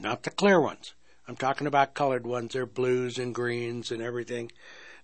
[0.00, 0.94] not the clear ones.
[1.26, 2.52] I'm talking about colored ones.
[2.52, 4.50] They're blues and greens and everything.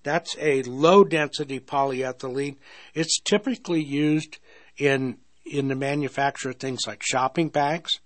[0.03, 2.57] That's a low density polyethylene.
[2.95, 4.38] It's typically used
[4.76, 8.01] in in the manufacture of things like shopping bags,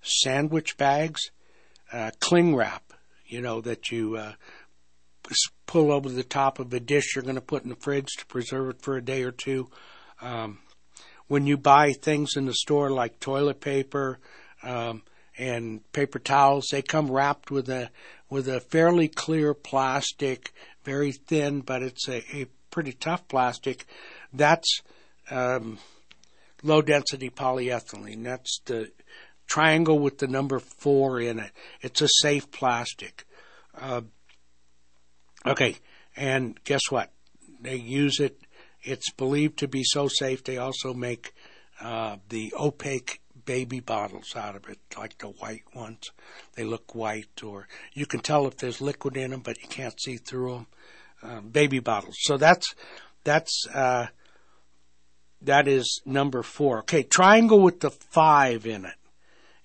[0.00, 1.30] sandwich bags,
[1.92, 2.92] uh, cling wrap,
[3.26, 4.32] you know, that you uh,
[5.66, 8.26] pull over the top of a dish you're going to put in the fridge to
[8.26, 9.68] preserve it for a day or two.
[10.20, 10.58] Um,
[11.28, 14.18] when you buy things in the store like toilet paper
[14.62, 15.02] um,
[15.38, 17.90] and paper towels, they come wrapped with a
[18.28, 20.52] with a fairly clear plastic,
[20.84, 23.86] very thin, but it's a, a pretty tough plastic.
[24.32, 24.80] That's
[25.30, 25.78] um,
[26.62, 28.24] low density polyethylene.
[28.24, 28.90] That's the
[29.46, 31.50] triangle with the number four in it.
[31.80, 33.24] It's a safe plastic.
[33.78, 34.02] Uh,
[35.46, 35.76] okay,
[36.16, 37.10] and guess what?
[37.60, 38.38] They use it.
[38.82, 40.44] It's believed to be so safe.
[40.44, 41.34] They also make
[41.80, 46.10] uh, the opaque baby bottles out of it, like the white ones.
[46.54, 50.00] They look white, or you can tell if there's liquid in them, but you can't
[50.00, 50.66] see through them.
[51.22, 52.16] Uh, baby bottles.
[52.20, 52.74] So that's
[53.24, 54.06] that's uh,
[55.42, 56.78] that is number four.
[56.80, 58.94] Okay, triangle with the five in it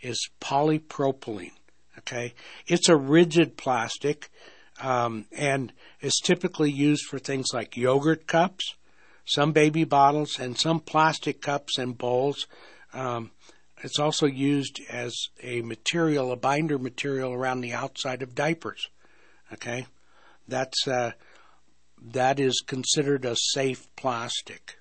[0.02, 1.52] is polypropylene.
[2.00, 2.34] Okay,
[2.68, 4.30] it's a rigid plastic
[4.82, 8.76] um, and is typically used for things like yogurt cups,
[9.26, 12.48] some baby bottles, and some plastic cups and bowls.
[12.94, 13.32] Um,
[13.84, 18.88] it's also used as a material, a binder material around the outside of diapers.
[19.54, 19.86] Okay,
[20.48, 21.12] that's uh,
[22.02, 24.78] that is considered a safe plastic.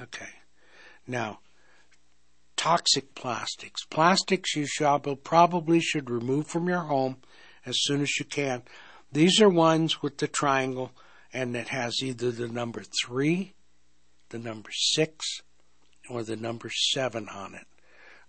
[0.00, 0.28] Okay.
[1.06, 1.40] Now,
[2.56, 3.84] toxic plastics.
[3.86, 7.16] Plastics you should, probably should remove from your home
[7.66, 8.62] as soon as you can.
[9.12, 10.92] These are ones with the triangle
[11.32, 13.54] and it has either the number 3,
[14.30, 15.26] the number 6,
[16.10, 17.66] or the number 7 on it.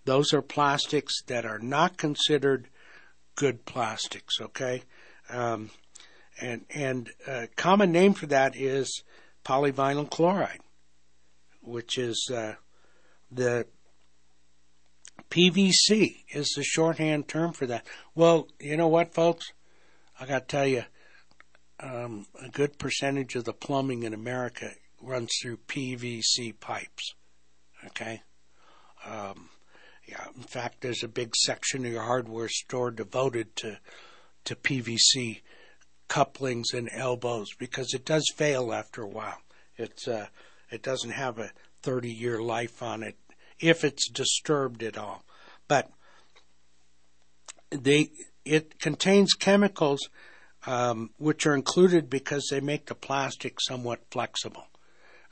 [0.05, 2.69] Those are plastics that are not considered
[3.35, 4.83] good plastics, okay?
[5.29, 5.69] Um,
[6.41, 9.03] and and a common name for that is
[9.45, 10.59] polyvinyl chloride
[11.63, 12.53] which is uh,
[13.31, 13.65] the
[15.29, 17.85] PVC is the shorthand term for that.
[18.13, 19.51] Well, you know what, folks?
[20.23, 20.83] I got to tell you,
[21.81, 24.71] um, a good percentage of the plumbing in America
[25.01, 27.13] runs through PVC pipes.
[27.87, 28.21] Okay?
[29.05, 29.49] Um,
[30.07, 33.79] yeah, in fact, there's a big section of your hardware store devoted to
[34.45, 35.41] to PVC
[36.07, 39.41] couplings and elbows because it does fail after a while.
[39.75, 40.27] It's uh,
[40.71, 41.51] it doesn't have a
[41.81, 43.17] 30 year life on it
[43.59, 45.25] if it's disturbed at all.
[45.67, 45.91] But
[47.71, 48.11] they,
[48.45, 50.09] it contains chemicals
[50.65, 54.67] um, which are included because they make the plastic somewhat flexible.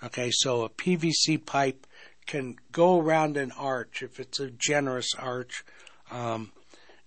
[0.03, 1.87] Okay, so a PVC pipe
[2.25, 5.63] can go around an arch if it's a generous arch,
[6.11, 6.51] um,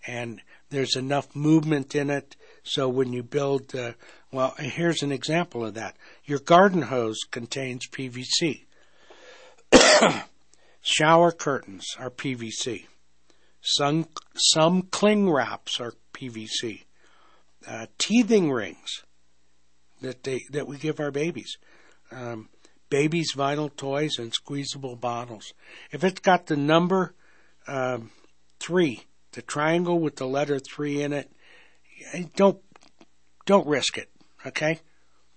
[0.07, 0.41] and
[0.71, 2.37] there's enough movement in it.
[2.63, 3.93] So when you build, uh,
[4.33, 5.97] well, here's an example of that.
[6.25, 8.65] Your garden hose contains PVC.
[10.83, 12.87] Shower curtains are PVC.
[13.65, 16.85] Some, some cling wraps are PVC.
[17.67, 19.03] Uh, teething rings
[20.03, 21.57] that they that we give our babies.
[22.13, 22.51] Um,
[22.91, 25.55] babies' vinyl toys and squeezable bottles.
[25.91, 27.15] If it's got the number
[27.67, 28.11] um,
[28.61, 31.33] three, the triangle with the letter three in it,
[32.37, 32.61] don't
[33.47, 34.11] don't risk it.
[34.47, 34.81] Okay,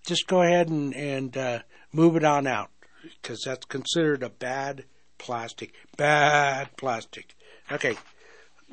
[0.05, 1.59] just go ahead and, and uh,
[1.93, 2.71] move it on out
[3.03, 4.83] because that's considered a bad
[5.17, 5.73] plastic.
[5.95, 7.35] Bad plastic.
[7.71, 7.95] Okay,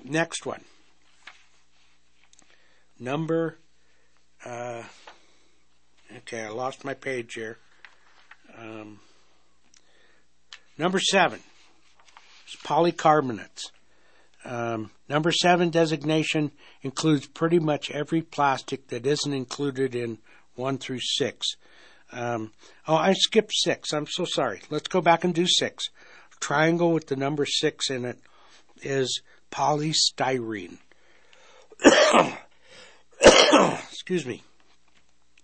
[0.04, 0.62] next one.
[2.98, 3.58] Number
[4.44, 4.82] Uh,
[6.18, 7.56] okay, I lost my page here.
[8.58, 9.00] Um,
[10.76, 11.40] number seven
[12.46, 13.70] is polycarbonates.
[14.44, 16.52] Um, number seven designation
[16.82, 20.18] includes pretty much every plastic that isn't included in
[20.56, 21.56] one through six.
[22.12, 22.52] Um,
[22.86, 23.94] oh, I skipped six.
[23.94, 24.60] I'm so sorry.
[24.68, 25.86] Let's go back and do six.
[26.38, 28.18] Triangle with the number six in it
[28.82, 29.22] is
[29.54, 30.78] polystyrene.
[33.90, 34.42] Excuse me.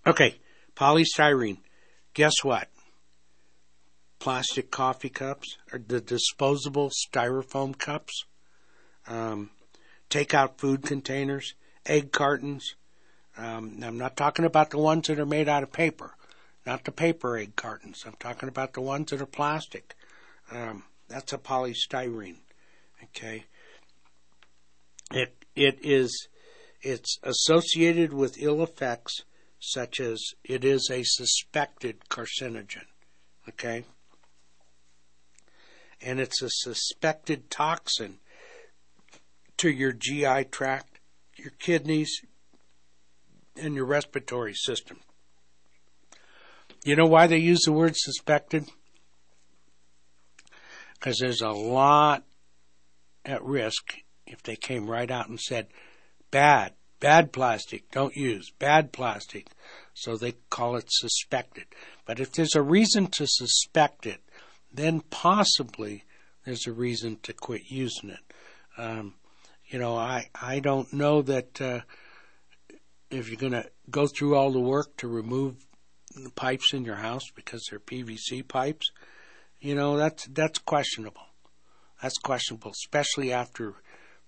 [0.06, 0.36] Okay,
[0.74, 1.58] polystyrene.
[2.14, 2.68] Guess what?
[4.18, 8.24] Plastic coffee cups or the disposable styrofoam cups,
[9.06, 9.50] um,
[10.10, 11.54] takeout food containers,
[11.86, 12.74] egg cartons.
[13.38, 16.16] Um, I'm not talking about the ones that are made out of paper,
[16.66, 18.02] not the paper egg cartons.
[18.04, 19.94] I'm talking about the ones that are plastic.
[20.50, 22.38] Um, that's a polystyrene.
[23.04, 23.44] Okay.
[25.10, 26.28] It it is
[26.82, 29.22] it's associated with ill effects
[29.58, 32.86] such as it is a suspected carcinogen.
[33.48, 33.84] Okay?
[36.00, 38.20] And it's a suspected toxin
[39.58, 41.00] to your GI tract,
[41.36, 42.22] your kidneys,
[43.54, 45.00] and your respiratory system.
[46.82, 48.64] You know why they use the word suspected?
[50.94, 52.24] Because there's a lot
[53.26, 53.96] at risk
[54.30, 55.68] if they came right out and said,
[56.30, 59.48] bad, bad plastic, don't use, bad plastic.
[59.94, 61.64] So they call it suspected.
[62.06, 64.20] But if there's a reason to suspect it,
[64.72, 66.04] then possibly
[66.44, 68.32] there's a reason to quit using it.
[68.78, 69.14] Um,
[69.66, 71.80] you know, I, I don't know that uh,
[73.10, 75.56] if you're going to go through all the work to remove
[76.14, 78.90] the pipes in your house because they're PVC pipes,
[79.60, 81.22] you know, that's, that's questionable.
[82.02, 83.74] That's questionable, especially after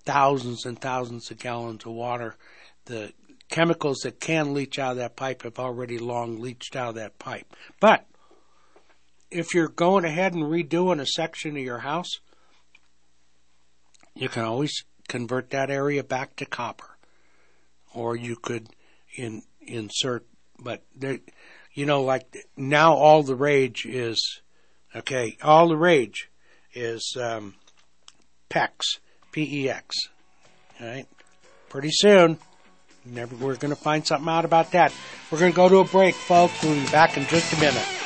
[0.04, 2.36] thousands and thousands of gallons of water.
[2.86, 3.12] The
[3.48, 7.18] chemicals that can leach out of that pipe have already long leached out of that
[7.18, 7.54] pipe.
[7.80, 8.06] But
[9.30, 12.20] if you're going ahead and redoing a section of your house,
[14.14, 16.96] you can always convert that area back to copper,
[17.94, 18.68] or you could
[19.16, 20.26] in, insert.
[20.58, 21.18] But there,
[21.74, 24.40] you know, like now, all the rage is
[24.94, 25.36] okay.
[25.42, 26.30] All the rage
[26.74, 27.54] is um,
[28.50, 28.98] PEX,
[29.32, 29.96] P-E-X.
[30.80, 31.06] All right,
[31.68, 32.38] pretty soon.
[33.04, 34.92] Never, we're going to find something out about that.
[35.30, 36.62] We're going to go to a break, folks.
[36.62, 38.02] We'll be back in just a minute.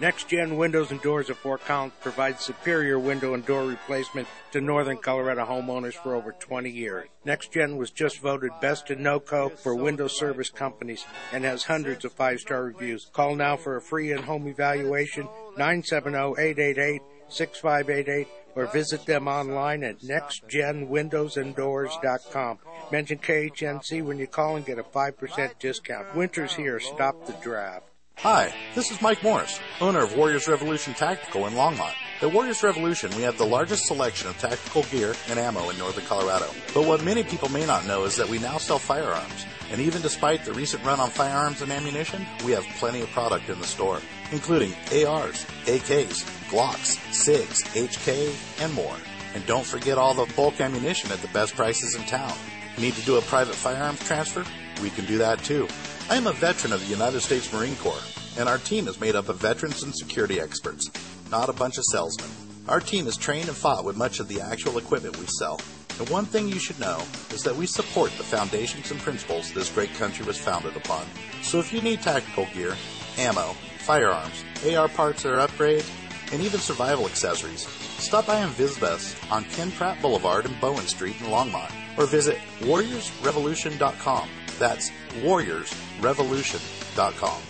[0.00, 4.60] Next Gen Windows and Doors of Fort Collins provides superior window and door replacement to
[4.62, 7.06] Northern Colorado homeowners for over 20 years.
[7.26, 11.04] Next Gen was just voted best in NOCO for window service companies
[11.34, 13.10] and has hundreds of five star reviews.
[13.12, 17.02] Call now for a free and home evaluation 970 888
[17.32, 22.58] 6588 or visit them online at nextgenwindowsanddoors.com.
[22.90, 26.16] Mention KHNC when you call and get a 5% discount.
[26.16, 26.80] Winter's here.
[26.80, 27.90] Stop the draft.
[28.22, 31.94] Hi, this is Mike Morris, owner of Warriors Revolution Tactical in Longmont.
[32.20, 36.04] At Warriors Revolution, we have the largest selection of tactical gear and ammo in northern
[36.04, 36.44] Colorado.
[36.74, 39.46] But what many people may not know is that we now sell firearms.
[39.72, 43.48] And even despite the recent run on firearms and ammunition, we have plenty of product
[43.48, 44.00] in the store,
[44.32, 44.72] including
[45.06, 48.96] ARs, AKs, Glocks, SIGs, HK, and more.
[49.34, 52.36] And don't forget all the bulk ammunition at the best prices in town.
[52.78, 54.44] Need to do a private firearms transfer?
[54.82, 55.68] We can do that too.
[56.08, 58.02] I am a veteran of the United States Marine Corps,
[58.38, 60.90] and our team is made up of veterans and security experts,
[61.30, 62.30] not a bunch of salesmen.
[62.68, 65.60] Our team is trained and fought with much of the actual equipment we sell.
[65.98, 69.70] And one thing you should know is that we support the foundations and principles this
[69.70, 71.04] great country was founded upon.
[71.42, 72.76] So if you need tactical gear,
[73.18, 75.88] ammo, firearms, AR parts or upgrades,
[76.32, 80.86] and even survival accessories, stop by and visit us on Ken Pratt Boulevard and Bowen
[80.86, 84.28] Street in Longmont, or visit warriorsrevolution.com.
[84.58, 84.90] That's
[85.22, 87.42] warriorsrevolution.com.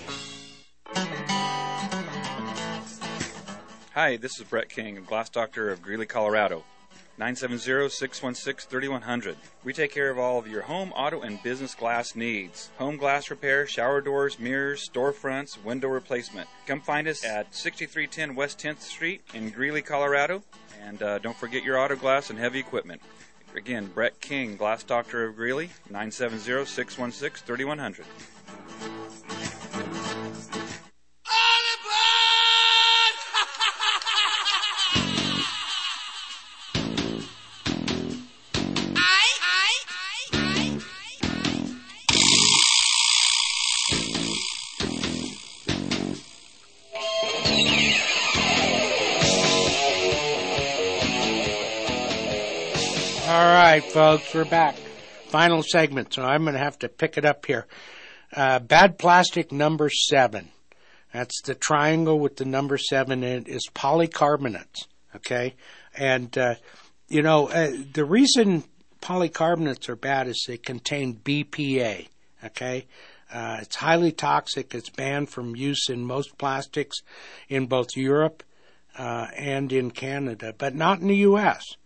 [3.94, 6.64] Hi, this is Brett King, Glass Doctor of Greeley, Colorado.
[7.20, 9.36] 970-616-3100.
[9.62, 12.70] We take care of all of your home, auto, and business glass needs.
[12.78, 16.48] Home glass repair, shower doors, mirrors, storefronts, window replacement.
[16.66, 20.42] Come find us at 6310 West 10th Street in Greeley, Colorado.
[20.82, 23.02] And uh, don't forget your auto glass and heavy equipment.
[23.54, 28.00] Again, Brett King, Glass Doctor of Greeley, 970-616-3100.
[28.00, 28.04] All
[53.80, 54.76] right, folks, we're back.
[55.28, 57.66] final segment, so I'm going to have to pick it up here.
[58.34, 60.50] Uh, bad plastic number seven.
[61.14, 64.86] That's the triangle with the number seven in it is polycarbonates.
[65.16, 65.54] Okay,
[65.96, 66.56] and uh,
[67.08, 68.64] you know uh, the reason
[69.00, 72.08] polycarbonates are bad is they contain BPA.
[72.44, 72.86] Okay,
[73.32, 74.74] uh, it's highly toxic.
[74.74, 76.98] It's banned from use in most plastics
[77.48, 78.42] in both Europe
[78.96, 81.76] uh, and in Canada, but not in the U.S.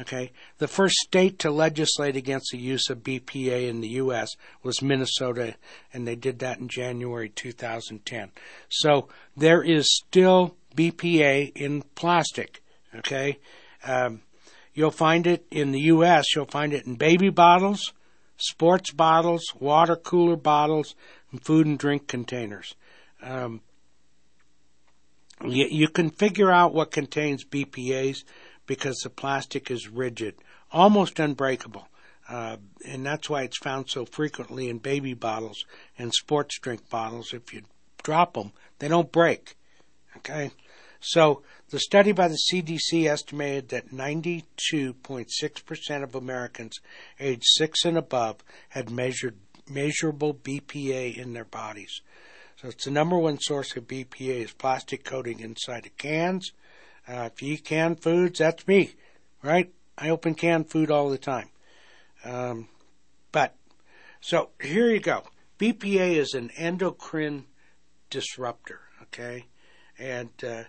[0.00, 4.36] Okay, the first state to legislate against the use of BPA in the U.S.
[4.62, 5.56] was Minnesota,
[5.92, 8.30] and they did that in January 2010.
[8.68, 12.62] So there is still BPA in plastic.
[12.94, 13.38] Okay,
[13.84, 14.22] um,
[14.72, 16.26] you'll find it in the U.S.
[16.34, 17.92] You'll find it in baby bottles,
[18.36, 20.94] sports bottles, water cooler bottles,
[21.32, 22.76] and food and drink containers.
[23.20, 23.62] Um,
[25.44, 28.22] you, you can figure out what contains BPAs
[28.68, 30.36] because the plastic is rigid,
[30.70, 31.88] almost unbreakable.
[32.28, 35.64] Uh, and that's why it's found so frequently in baby bottles
[35.98, 37.32] and sports drink bottles.
[37.32, 37.62] If you
[38.04, 39.56] drop them, they don't break.
[40.18, 40.52] Okay?
[41.00, 46.78] So the study by the CDC estimated that 92.6% of Americans
[47.18, 48.36] aged 6 and above
[48.68, 49.38] had measured
[49.68, 52.02] measurable BPA in their bodies.
[52.60, 56.52] So it's the number one source of BPA is plastic coating inside of cans.
[57.08, 58.92] Uh, if you eat canned foods, that's me,
[59.42, 59.72] right?
[59.96, 61.48] I open canned food all the time.
[62.24, 62.68] Um,
[63.32, 63.54] but
[64.20, 65.22] so here you go.
[65.58, 67.46] BPA is an endocrine
[68.10, 69.46] disruptor, okay,
[69.98, 70.64] and uh,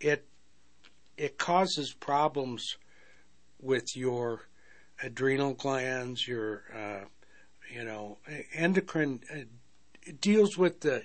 [0.00, 0.26] it
[1.16, 2.76] it causes problems
[3.60, 4.48] with your
[5.02, 7.04] adrenal glands, your uh,
[7.72, 8.18] you know
[8.54, 9.20] endocrine.
[9.32, 9.40] Uh,
[10.20, 11.04] deals with the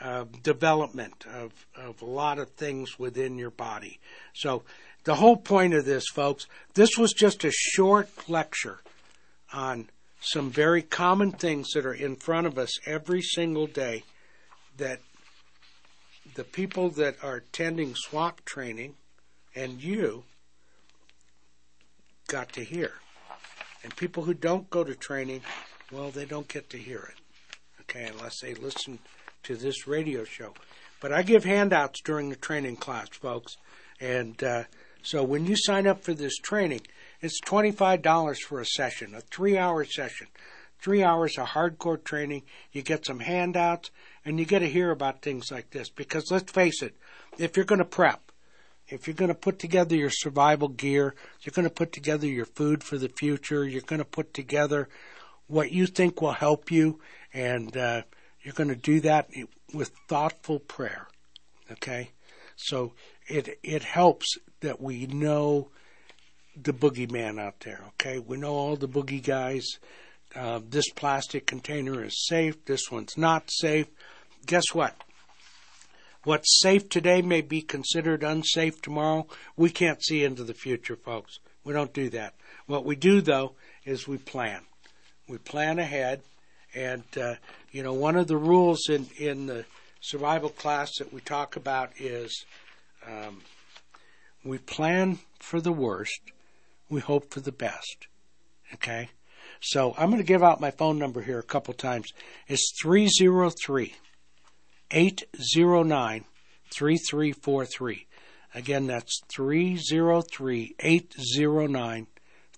[0.00, 3.98] uh, development of, of a lot of things within your body.
[4.34, 4.62] So,
[5.04, 8.80] the whole point of this, folks, this was just a short lecture
[9.52, 9.88] on
[10.20, 14.02] some very common things that are in front of us every single day
[14.76, 15.00] that
[16.34, 18.94] the people that are attending SWAT training
[19.54, 20.24] and you
[22.26, 22.92] got to hear.
[23.84, 25.42] And people who don't go to training,
[25.92, 27.20] well, they don't get to hear it.
[27.82, 28.98] Okay, unless they listen
[29.46, 30.52] to this radio show.
[31.00, 33.56] But I give handouts during the training class, folks.
[34.00, 34.64] And uh,
[35.02, 36.80] so when you sign up for this training,
[37.20, 40.26] it's $25 for a session, a three hour session.
[40.82, 42.42] Three hours of hardcore training.
[42.72, 43.90] You get some handouts
[44.24, 45.88] and you get to hear about things like this.
[45.88, 46.94] Because let's face it,
[47.38, 48.32] if you're going to prep,
[48.88, 52.44] if you're going to put together your survival gear, you're going to put together your
[52.44, 54.88] food for the future, you're going to put together
[55.46, 57.00] what you think will help you,
[57.32, 58.02] and uh,
[58.46, 59.28] you're going to do that
[59.74, 61.08] with thoughtful prayer.
[61.72, 62.12] Okay?
[62.54, 62.92] So
[63.26, 65.70] it it helps that we know
[66.54, 67.80] the boogeyman out there.
[67.88, 68.20] Okay?
[68.20, 69.66] We know all the boogie guys.
[70.32, 72.64] Uh, this plastic container is safe.
[72.66, 73.88] This one's not safe.
[74.46, 74.94] Guess what?
[76.22, 79.26] What's safe today may be considered unsafe tomorrow.
[79.56, 81.40] We can't see into the future, folks.
[81.64, 82.34] We don't do that.
[82.66, 84.62] What we do, though, is we plan.
[85.28, 86.22] We plan ahead
[86.76, 87.34] and, uh,
[87.76, 89.66] you know, one of the rules in, in the
[90.00, 92.46] survival class that we talk about is
[93.06, 93.42] um,
[94.42, 96.22] we plan for the worst,
[96.88, 98.06] we hope for the best.
[98.72, 99.10] Okay?
[99.60, 102.14] So I'm going to give out my phone number here a couple times.
[102.48, 103.94] It's 303
[104.90, 106.24] 809
[106.74, 108.06] 3343.
[108.54, 112.06] Again, that's 303 809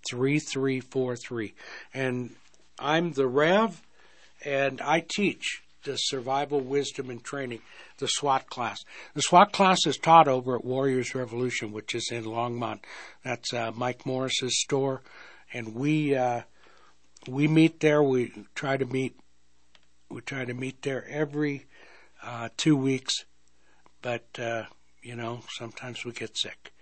[0.08, 1.54] 3343.
[1.92, 2.36] And
[2.78, 3.82] I'm the Rev
[4.45, 7.61] and I teach the survival wisdom and training,
[7.99, 8.78] the SWAT class.
[9.14, 12.80] The SWAT class is taught over at Warriors Revolution, which is in Longmont.
[13.24, 15.03] That's uh, Mike Morris's store,
[15.53, 16.43] and we uh,
[17.26, 18.03] we meet there.
[18.03, 19.18] We try to meet
[20.11, 21.66] we try to meet there every
[22.22, 23.14] uh, two weeks,
[24.03, 24.64] but uh,
[25.03, 26.72] you know sometimes we get sick.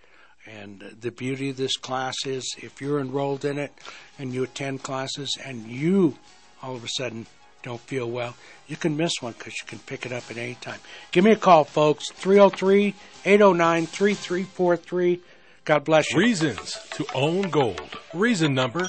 [0.48, 3.72] And the beauty of this class is if you're enrolled in it
[4.16, 6.18] and you attend classes and you
[6.62, 7.26] all of a sudden
[7.66, 8.34] don't feel well,
[8.68, 10.78] you can miss one because you can pick it up at any time.
[11.10, 12.10] Give me a call, folks.
[12.12, 12.94] 303
[13.24, 15.20] 809 3343.
[15.64, 16.18] God bless you.
[16.20, 17.98] Reasons to own gold.
[18.14, 18.88] Reason number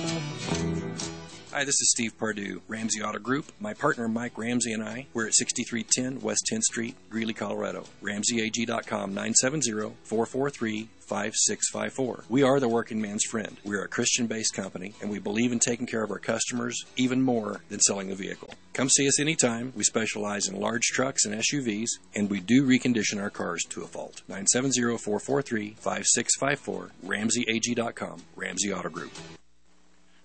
[1.53, 3.51] Hi, this is Steve Pardue, Ramsey Auto Group.
[3.59, 7.83] My partner Mike Ramsey and I, we're at 6310 West 10th Street, Greeley, Colorado.
[8.01, 12.23] RamseyAG.com 970 443 5654.
[12.29, 13.57] We are the working man's friend.
[13.65, 16.85] We are a Christian based company and we believe in taking care of our customers
[16.95, 18.53] even more than selling a vehicle.
[18.71, 19.73] Come see us anytime.
[19.75, 23.87] We specialize in large trucks and SUVs and we do recondition our cars to a
[23.87, 24.21] fault.
[24.29, 26.91] 970 443 5654.
[27.05, 28.21] RamseyAG.com.
[28.37, 29.11] Ramsey Auto Group.